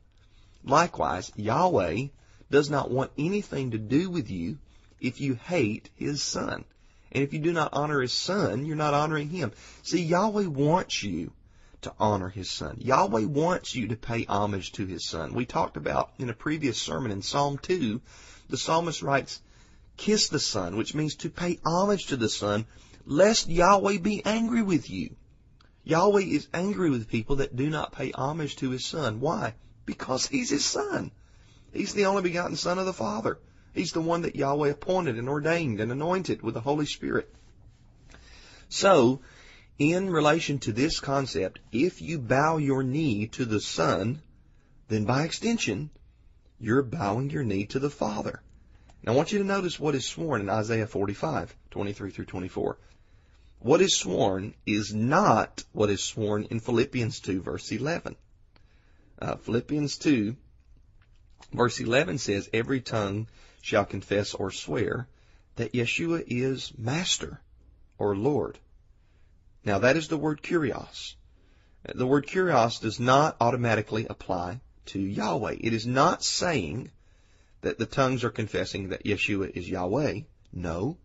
Likewise, 0.65 1.33
Yahweh 1.35 2.09
does 2.51 2.71
not 2.71 2.91
want 2.91 3.11
anything 3.19 3.73
to 3.73 3.79
do 3.79 4.11
with 4.11 4.31
you 4.31 4.59
if 5.01 5.21
you 5.21 5.35
hate 5.35 5.91
his 5.97 6.23
son. 6.23 6.65
And 7.12 7.22
if 7.22 7.35
you 7.35 7.38
do 7.40 7.53
not 7.53 7.75
honor 7.75 8.01
his 8.01 8.12
son, 8.12 8.64
you're 8.64 8.75
not 8.75 8.94
honoring 8.94 9.29
him. 9.29 9.53
See, 9.83 10.03
Yahweh 10.03 10.46
wants 10.46 11.03
you 11.03 11.33
to 11.83 11.92
honor 11.98 12.31
his 12.31 12.51
son. 12.51 12.79
Yahweh 12.81 13.25
wants 13.25 13.75
you 13.75 13.88
to 13.88 13.96
pay 13.96 14.25
homage 14.25 14.72
to 14.72 14.87
his 14.87 15.05
son. 15.05 15.35
We 15.35 15.44
talked 15.44 15.77
about 15.77 16.11
in 16.18 16.31
a 16.31 16.35
previous 16.35 16.81
sermon 16.81 17.11
in 17.11 17.20
Psalm 17.20 17.59
2, 17.59 18.01
the 18.48 18.57
psalmist 18.57 19.03
writes, 19.03 19.42
kiss 19.96 20.29
the 20.29 20.38
son, 20.38 20.77
which 20.77 20.94
means 20.94 21.16
to 21.16 21.29
pay 21.29 21.59
homage 21.66 22.07
to 22.07 22.16
the 22.16 22.29
son, 22.29 22.64
lest 23.05 23.48
Yahweh 23.48 23.98
be 23.98 24.25
angry 24.25 24.62
with 24.62 24.88
you. 24.88 25.14
Yahweh 25.85 26.22
is 26.22 26.48
angry 26.55 26.88
with 26.88 27.09
people 27.09 27.37
that 27.37 27.57
do 27.57 27.68
not 27.68 27.92
pay 27.92 28.11
homage 28.12 28.57
to 28.57 28.70
his 28.70 28.87
son. 28.87 29.20
Why? 29.20 29.55
Because 29.85 30.27
he's 30.27 30.48
his 30.48 30.64
son. 30.64 31.11
He's 31.72 31.92
the 31.92 32.07
only 32.07 32.22
begotten 32.22 32.57
son 32.57 32.79
of 32.79 32.87
the 32.87 32.92
Father. 32.92 33.38
He's 33.75 33.93
the 33.93 34.01
one 34.01 34.23
that 34.23 34.37
Yahweh 34.37 34.71
appointed 34.71 35.19
and 35.19 35.29
ordained 35.29 35.81
and 35.81 35.91
anointed 35.91 36.43
with 36.43 36.55
the 36.55 36.61
Holy 36.61 36.87
Spirit. 36.87 37.33
So, 38.69 39.21
in 39.79 40.11
relation 40.11 40.59
to 40.61 40.73
this 40.73 41.01
concept, 41.01 41.59
if 41.73 42.03
you 42.03 42.19
bow 42.19 42.59
your 42.59 42.83
knee 42.83 43.29
to 43.29 43.45
the 43.45 43.61
Son, 43.61 44.21
then 44.89 45.05
by 45.05 45.25
extension, 45.25 45.91
you're 46.61 46.83
bowing 46.83 47.31
your 47.31 47.45
knee 47.45 47.67
to 47.67 47.79
the 47.79 47.91
Father. 47.91 48.43
Now 49.03 49.13
I 49.13 49.17
want 49.17 49.33
you 49.33 49.39
to 49.39 49.45
notice 49.45 49.81
what 49.81 49.95
is 49.95 50.07
sworn 50.07 50.43
in 50.43 50.49
Isaiah 50.49 50.87
45, 50.87 51.55
23 51.71 52.11
through 52.11 52.25
24. 52.27 52.79
What 53.59 53.81
is 53.81 53.97
sworn 53.97 54.55
is 54.67 54.93
not 54.93 55.65
what 55.73 55.91
is 55.91 56.03
sworn 56.03 56.45
in 56.45 56.61
Philippians 56.61 57.21
2, 57.21 57.43
verse 57.43 57.73
11. 57.73 58.17
Uh, 59.19 59.37
Philippians 59.37 59.99
2, 59.99 60.37
verse 61.53 61.81
11 61.81 62.19
says, 62.19 62.51
Every 62.53 62.81
tongue 62.81 63.29
shall 63.62 63.87
confess 63.87 64.35
or 64.35 64.51
swear 64.51 65.09
that 65.57 65.72
Yeshua 65.72 66.22
is 66.27 66.72
Master 66.77 67.40
or 67.96 68.14
Lord. 68.14 68.59
Now 69.64 69.79
that 69.79 69.96
is 69.96 70.09
the 70.09 70.18
word 70.18 70.42
kurios. 70.42 71.14
The 71.94 72.07
word 72.07 72.27
kurios 72.27 72.81
does 72.81 72.98
not 72.98 73.37
automatically 73.40 74.07
apply 74.11 74.61
to 74.87 74.98
Yahweh. 74.98 75.57
It 75.61 75.72
is 75.72 75.87
not 75.87 76.25
saying 76.25 76.90
that 77.61 77.79
the 77.79 77.87
tongues 77.87 78.25
are 78.25 78.31
confessing 78.31 78.88
that 78.88 79.05
Yeshua 79.05 79.51
is 79.51 79.68
Yahweh. 79.68 80.22
No. 80.53 80.98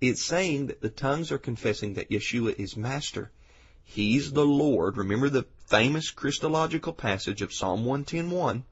It's 0.00 0.24
saying 0.24 0.68
that 0.68 0.80
the 0.80 0.88
tongues 0.88 1.30
are 1.30 1.38
confessing 1.38 1.94
that 1.94 2.10
Yeshua 2.10 2.58
is 2.58 2.76
Master. 2.76 3.30
He's 3.84 4.32
the 4.32 4.46
Lord. 4.46 4.96
Remember 4.96 5.28
the 5.28 5.46
famous 5.66 6.10
Christological 6.10 6.94
passage 6.94 7.42
of 7.42 7.52
Psalm 7.52 7.84
110.1. 7.84 8.62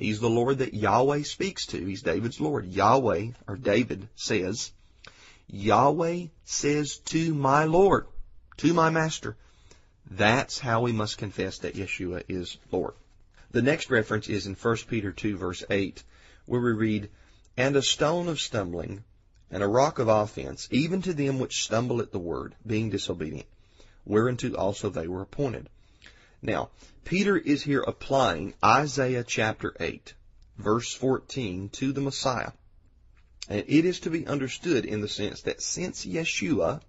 He's 0.00 0.18
the 0.18 0.30
Lord 0.30 0.58
that 0.58 0.72
Yahweh 0.72 1.24
speaks 1.24 1.66
to. 1.66 1.84
He's 1.84 2.00
David's 2.00 2.40
Lord. 2.40 2.64
Yahweh, 2.64 3.32
or 3.46 3.56
David, 3.56 4.08
says, 4.16 4.72
Yahweh 5.46 6.28
says 6.42 6.96
to 7.12 7.34
my 7.34 7.64
Lord, 7.64 8.06
to 8.56 8.72
my 8.72 8.88
Master. 8.88 9.36
That's 10.10 10.58
how 10.58 10.80
we 10.80 10.92
must 10.92 11.18
confess 11.18 11.58
that 11.58 11.74
Yeshua 11.74 12.22
is 12.28 12.56
Lord. 12.72 12.94
The 13.50 13.60
next 13.60 13.90
reference 13.90 14.26
is 14.26 14.46
in 14.46 14.54
1 14.54 14.76
Peter 14.88 15.12
2 15.12 15.36
verse 15.36 15.62
8, 15.68 16.02
where 16.46 16.62
we 16.62 16.72
read, 16.72 17.10
And 17.58 17.76
a 17.76 17.82
stone 17.82 18.28
of 18.28 18.40
stumbling, 18.40 19.04
and 19.50 19.62
a 19.62 19.68
rock 19.68 19.98
of 19.98 20.08
offense, 20.08 20.66
even 20.70 21.02
to 21.02 21.12
them 21.12 21.38
which 21.38 21.62
stumble 21.62 22.00
at 22.00 22.10
the 22.10 22.18
word, 22.18 22.54
being 22.66 22.88
disobedient, 22.88 23.46
whereunto 24.06 24.54
also 24.54 24.88
they 24.88 25.08
were 25.08 25.20
appointed. 25.20 25.68
Now, 26.42 26.70
Peter 27.04 27.36
is 27.36 27.62
here 27.62 27.82
applying 27.82 28.54
Isaiah 28.64 29.24
chapter 29.24 29.74
8, 29.78 30.14
verse 30.56 30.94
14 30.94 31.68
to 31.70 31.92
the 31.92 32.00
Messiah. 32.00 32.52
And 33.48 33.64
it 33.66 33.84
is 33.84 34.00
to 34.00 34.10
be 34.10 34.26
understood 34.26 34.84
in 34.84 35.00
the 35.00 35.08
sense 35.08 35.42
that 35.42 35.60
since 35.60 36.06
Yeshua 36.06 36.80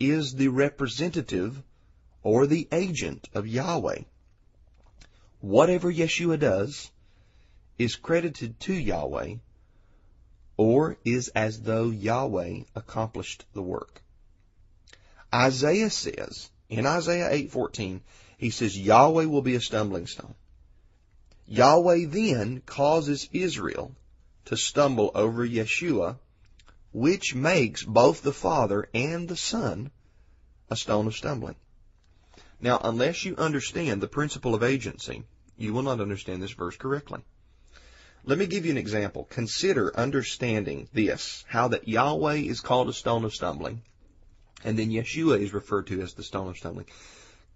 is 0.00 0.34
the 0.34 0.48
representative 0.48 1.62
or 2.22 2.46
the 2.46 2.66
agent 2.72 3.28
of 3.34 3.46
Yahweh, 3.46 4.02
whatever 5.40 5.92
Yeshua 5.92 6.38
does 6.38 6.90
is 7.78 7.96
credited 7.96 8.58
to 8.60 8.74
Yahweh 8.74 9.36
or 10.56 10.98
is 11.04 11.28
as 11.28 11.60
though 11.62 11.90
Yahweh 11.90 12.64
accomplished 12.74 13.44
the 13.54 13.62
work. 13.62 14.02
Isaiah 15.32 15.90
says 15.90 16.50
in 16.68 16.86
Isaiah 16.86 17.30
8:14 17.30 18.00
he 18.40 18.48
says 18.48 18.76
Yahweh 18.76 19.26
will 19.26 19.42
be 19.42 19.54
a 19.54 19.60
stumbling 19.60 20.06
stone. 20.06 20.34
Yahweh 21.46 22.06
then 22.06 22.62
causes 22.64 23.28
Israel 23.34 23.94
to 24.46 24.56
stumble 24.56 25.10
over 25.14 25.46
Yeshua, 25.46 26.16
which 26.90 27.34
makes 27.34 27.84
both 27.84 28.22
the 28.22 28.32
Father 28.32 28.88
and 28.94 29.28
the 29.28 29.36
Son 29.36 29.90
a 30.70 30.76
stone 30.76 31.06
of 31.06 31.14
stumbling. 31.14 31.56
Now, 32.62 32.80
unless 32.82 33.26
you 33.26 33.36
understand 33.36 34.00
the 34.00 34.08
principle 34.08 34.54
of 34.54 34.62
agency, 34.62 35.22
you 35.58 35.74
will 35.74 35.82
not 35.82 36.00
understand 36.00 36.42
this 36.42 36.52
verse 36.52 36.76
correctly. 36.78 37.20
Let 38.24 38.38
me 38.38 38.46
give 38.46 38.64
you 38.64 38.70
an 38.70 38.78
example. 38.78 39.24
Consider 39.28 39.94
understanding 39.94 40.88
this, 40.94 41.44
how 41.46 41.68
that 41.68 41.88
Yahweh 41.88 42.36
is 42.36 42.62
called 42.62 42.88
a 42.88 42.94
stone 42.94 43.26
of 43.26 43.34
stumbling, 43.34 43.82
and 44.64 44.78
then 44.78 44.88
Yeshua 44.88 45.38
is 45.42 45.52
referred 45.52 45.88
to 45.88 46.00
as 46.00 46.14
the 46.14 46.22
stone 46.22 46.48
of 46.48 46.56
stumbling. 46.56 46.86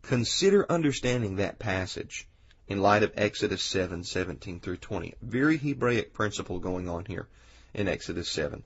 Consider 0.07 0.71
understanding 0.71 1.37
that 1.37 1.59
passage 1.59 2.29
in 2.69 2.83
light 2.83 3.03
of 3.03 3.13
Exodus 3.17 3.63
7, 3.63 4.05
17 4.05 4.61
through 4.61 4.77
20. 4.77 5.15
Very 5.23 5.57
Hebraic 5.57 6.13
principle 6.13 6.59
going 6.59 6.89
on 6.89 7.07
here 7.07 7.27
in 7.73 7.89
Exodus 7.89 8.29
7. 8.29 8.63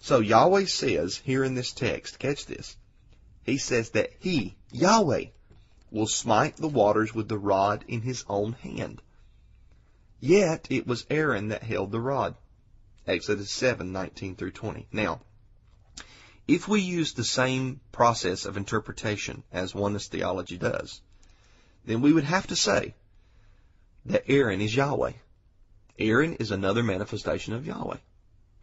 So 0.00 0.20
Yahweh 0.20 0.66
says 0.66 1.16
here 1.24 1.42
in 1.42 1.54
this 1.54 1.72
text, 1.72 2.18
catch 2.18 2.44
this, 2.44 2.76
he 3.44 3.56
says 3.56 3.90
that 3.90 4.10
he, 4.18 4.56
Yahweh, 4.72 5.26
will 5.90 6.06
smite 6.06 6.56
the 6.56 6.68
waters 6.68 7.14
with 7.14 7.28
the 7.28 7.38
rod 7.38 7.84
in 7.88 8.02
his 8.02 8.24
own 8.28 8.52
hand. 8.52 9.00
Yet 10.20 10.66
it 10.70 10.86
was 10.86 11.06
Aaron 11.08 11.48
that 11.48 11.62
held 11.62 11.92
the 11.92 12.00
rod. 12.00 12.34
Exodus 13.06 13.50
7, 13.50 13.92
19 13.92 14.36
through 14.36 14.52
20. 14.52 14.88
Now, 14.92 15.20
if 16.46 16.68
we 16.68 16.80
use 16.80 17.12
the 17.12 17.24
same 17.24 17.80
process 17.90 18.44
of 18.44 18.56
interpretation 18.56 19.42
as 19.52 19.74
oneness 19.74 20.08
theology 20.08 20.58
does, 20.58 21.00
then 21.86 22.00
we 22.02 22.12
would 22.12 22.24
have 22.24 22.46
to 22.48 22.56
say 22.56 22.94
that 24.06 24.30
Aaron 24.30 24.60
is 24.60 24.74
Yahweh. 24.76 25.12
Aaron 25.98 26.34
is 26.34 26.50
another 26.50 26.82
manifestation 26.82 27.54
of 27.54 27.66
Yahweh. 27.66 27.96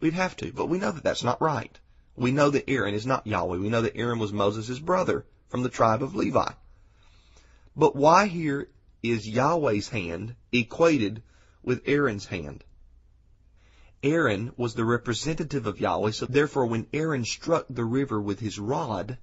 We'd 0.00 0.14
have 0.14 0.36
to, 0.36 0.52
but 0.52 0.66
we 0.68 0.78
know 0.78 0.92
that 0.92 1.02
that's 1.02 1.24
not 1.24 1.40
right. 1.40 1.76
We 2.16 2.30
know 2.30 2.50
that 2.50 2.68
Aaron 2.68 2.94
is 2.94 3.06
not 3.06 3.26
Yahweh. 3.26 3.58
We 3.58 3.68
know 3.68 3.82
that 3.82 3.96
Aaron 3.96 4.18
was 4.18 4.32
Moses' 4.32 4.78
brother 4.78 5.24
from 5.48 5.62
the 5.62 5.68
tribe 5.68 6.02
of 6.02 6.14
Levi. 6.14 6.52
But 7.74 7.96
why 7.96 8.26
here 8.26 8.68
is 9.02 9.28
Yahweh's 9.28 9.88
hand 9.88 10.34
equated 10.52 11.22
with 11.62 11.82
Aaron's 11.86 12.26
hand? 12.26 12.64
Aaron 14.02 14.52
was 14.56 14.74
the 14.74 14.84
representative 14.84 15.66
of 15.66 15.78
Yahweh, 15.78 16.10
so 16.10 16.26
therefore 16.26 16.66
when 16.66 16.88
Aaron 16.92 17.24
struck 17.24 17.66
the 17.70 17.84
river 17.84 18.20
with 18.20 18.40
his 18.40 18.58
rod, 18.58 19.16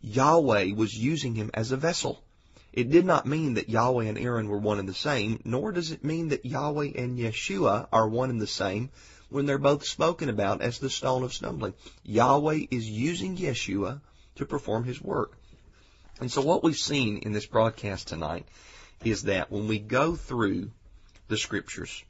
Yahweh 0.00 0.72
was 0.74 0.94
using 0.94 1.36
him 1.36 1.50
as 1.54 1.70
a 1.70 1.76
vessel. 1.76 2.24
It 2.72 2.90
did 2.90 3.04
not 3.04 3.26
mean 3.26 3.54
that 3.54 3.68
Yahweh 3.68 4.06
and 4.06 4.18
Aaron 4.18 4.48
were 4.48 4.58
one 4.58 4.78
and 4.80 4.88
the 4.88 4.94
same, 4.94 5.40
nor 5.44 5.70
does 5.70 5.92
it 5.92 6.04
mean 6.04 6.28
that 6.28 6.44
Yahweh 6.44 6.92
and 6.96 7.18
Yeshua 7.18 7.86
are 7.92 8.08
one 8.08 8.30
and 8.30 8.40
the 8.40 8.46
same 8.46 8.90
when 9.28 9.46
they're 9.46 9.58
both 9.58 9.86
spoken 9.86 10.28
about 10.28 10.60
as 10.60 10.78
the 10.78 10.90
stone 10.90 11.22
of 11.22 11.32
stumbling. 11.32 11.74
Yahweh 12.02 12.66
is 12.70 12.88
using 12.88 13.36
Yeshua 13.36 14.00
to 14.36 14.44
perform 14.44 14.84
his 14.84 15.00
work. 15.00 15.36
And 16.20 16.30
so 16.30 16.42
what 16.42 16.64
we've 16.64 16.76
seen 16.76 17.18
in 17.18 17.32
this 17.32 17.46
broadcast 17.46 18.08
tonight 18.08 18.46
is 19.04 19.22
that 19.22 19.52
when 19.52 19.68
we 19.68 19.78
go 19.78 20.16
through 20.16 20.70
the 21.28 21.36
scriptures, 21.36 22.02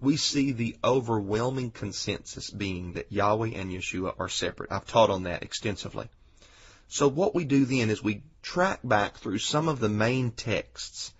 we 0.00 0.16
see 0.16 0.52
the 0.52 0.76
overwhelming 0.82 1.70
consensus 1.70 2.50
being 2.50 2.94
that 2.94 3.12
Yahweh 3.12 3.50
and 3.54 3.70
Yeshua 3.70 4.14
are 4.18 4.28
separate. 4.28 4.72
I've 4.72 4.86
taught 4.86 5.10
on 5.10 5.24
that 5.24 5.42
extensively. 5.42 6.08
So 6.88 7.06
what 7.06 7.34
we 7.34 7.44
do 7.44 7.66
then 7.66 7.90
is 7.90 8.02
we 8.02 8.22
track 8.42 8.80
back 8.82 9.18
through 9.18 9.38
some 9.38 9.68
of 9.68 9.78
the 9.78 9.88
main 9.88 10.30
texts 10.30 11.12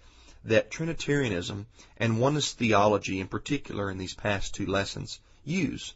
that 0.44 0.70
Trinitarianism 0.70 1.66
and 1.98 2.20
oneness 2.20 2.52
theology 2.52 3.20
in 3.20 3.28
particular 3.28 3.90
in 3.90 3.98
these 3.98 4.14
past 4.14 4.54
two 4.54 4.66
lessons 4.66 5.20
use. 5.44 5.94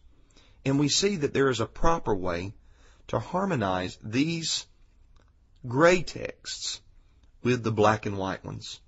And 0.64 0.78
we 0.78 0.88
see 0.88 1.16
that 1.16 1.32
there 1.32 1.48
is 1.48 1.60
a 1.60 1.66
proper 1.66 2.14
way 2.14 2.52
to 3.08 3.18
harmonize 3.18 3.98
these 4.02 4.66
gray 5.66 6.02
texts 6.02 6.80
with 7.42 7.62
the 7.62 7.72
black 7.72 8.04
and 8.06 8.18
white 8.18 8.44
ones. 8.44 8.80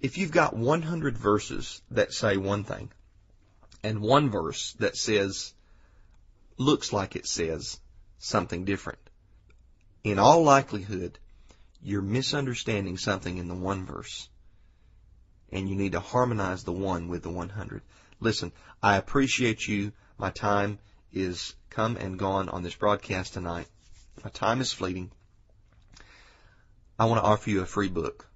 If 0.00 0.16
you've 0.16 0.32
got 0.32 0.56
100 0.56 1.18
verses 1.18 1.82
that 1.90 2.12
say 2.12 2.36
one 2.36 2.64
thing 2.64 2.90
and 3.82 4.00
one 4.00 4.30
verse 4.30 4.72
that 4.78 4.96
says, 4.96 5.54
looks 6.56 6.92
like 6.92 7.16
it 7.16 7.26
says 7.26 7.80
something 8.18 8.64
different, 8.64 8.98
in 10.04 10.18
all 10.18 10.42
likelihood, 10.42 11.18
you're 11.82 12.02
misunderstanding 12.02 12.96
something 12.96 13.36
in 13.36 13.48
the 13.48 13.54
one 13.54 13.86
verse. 13.86 14.28
And 15.50 15.68
you 15.68 15.76
need 15.76 15.92
to 15.92 16.00
harmonize 16.00 16.64
the 16.64 16.72
one 16.72 17.08
with 17.08 17.22
the 17.22 17.30
100. 17.30 17.82
Listen, 18.20 18.52
I 18.82 18.96
appreciate 18.96 19.66
you. 19.66 19.92
My 20.18 20.30
time 20.30 20.78
is 21.12 21.54
come 21.70 21.96
and 21.96 22.18
gone 22.18 22.48
on 22.48 22.62
this 22.62 22.74
broadcast 22.74 23.34
tonight. 23.34 23.66
My 24.22 24.30
time 24.30 24.60
is 24.60 24.72
fleeting. 24.72 25.10
I 26.98 27.06
want 27.06 27.22
to 27.22 27.28
offer 27.28 27.48
you 27.48 27.62
a 27.62 27.66
free 27.66 27.88
book. 27.88 28.27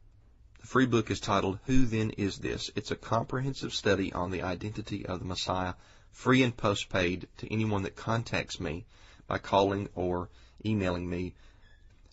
The 0.62 0.68
free 0.68 0.86
book 0.86 1.10
is 1.10 1.18
titled 1.18 1.58
Who 1.66 1.86
Then 1.86 2.10
Is 2.10 2.38
This? 2.38 2.70
It's 2.76 2.92
a 2.92 2.96
comprehensive 2.96 3.74
study 3.74 4.12
on 4.12 4.30
the 4.30 4.42
identity 4.42 5.04
of 5.04 5.18
the 5.18 5.24
Messiah, 5.24 5.74
free 6.12 6.44
and 6.44 6.56
postpaid 6.56 7.26
to 7.38 7.52
anyone 7.52 7.82
that 7.82 7.96
contacts 7.96 8.60
me 8.60 8.86
by 9.26 9.38
calling 9.38 9.88
or 9.96 10.28
emailing 10.64 11.10
me 11.10 11.34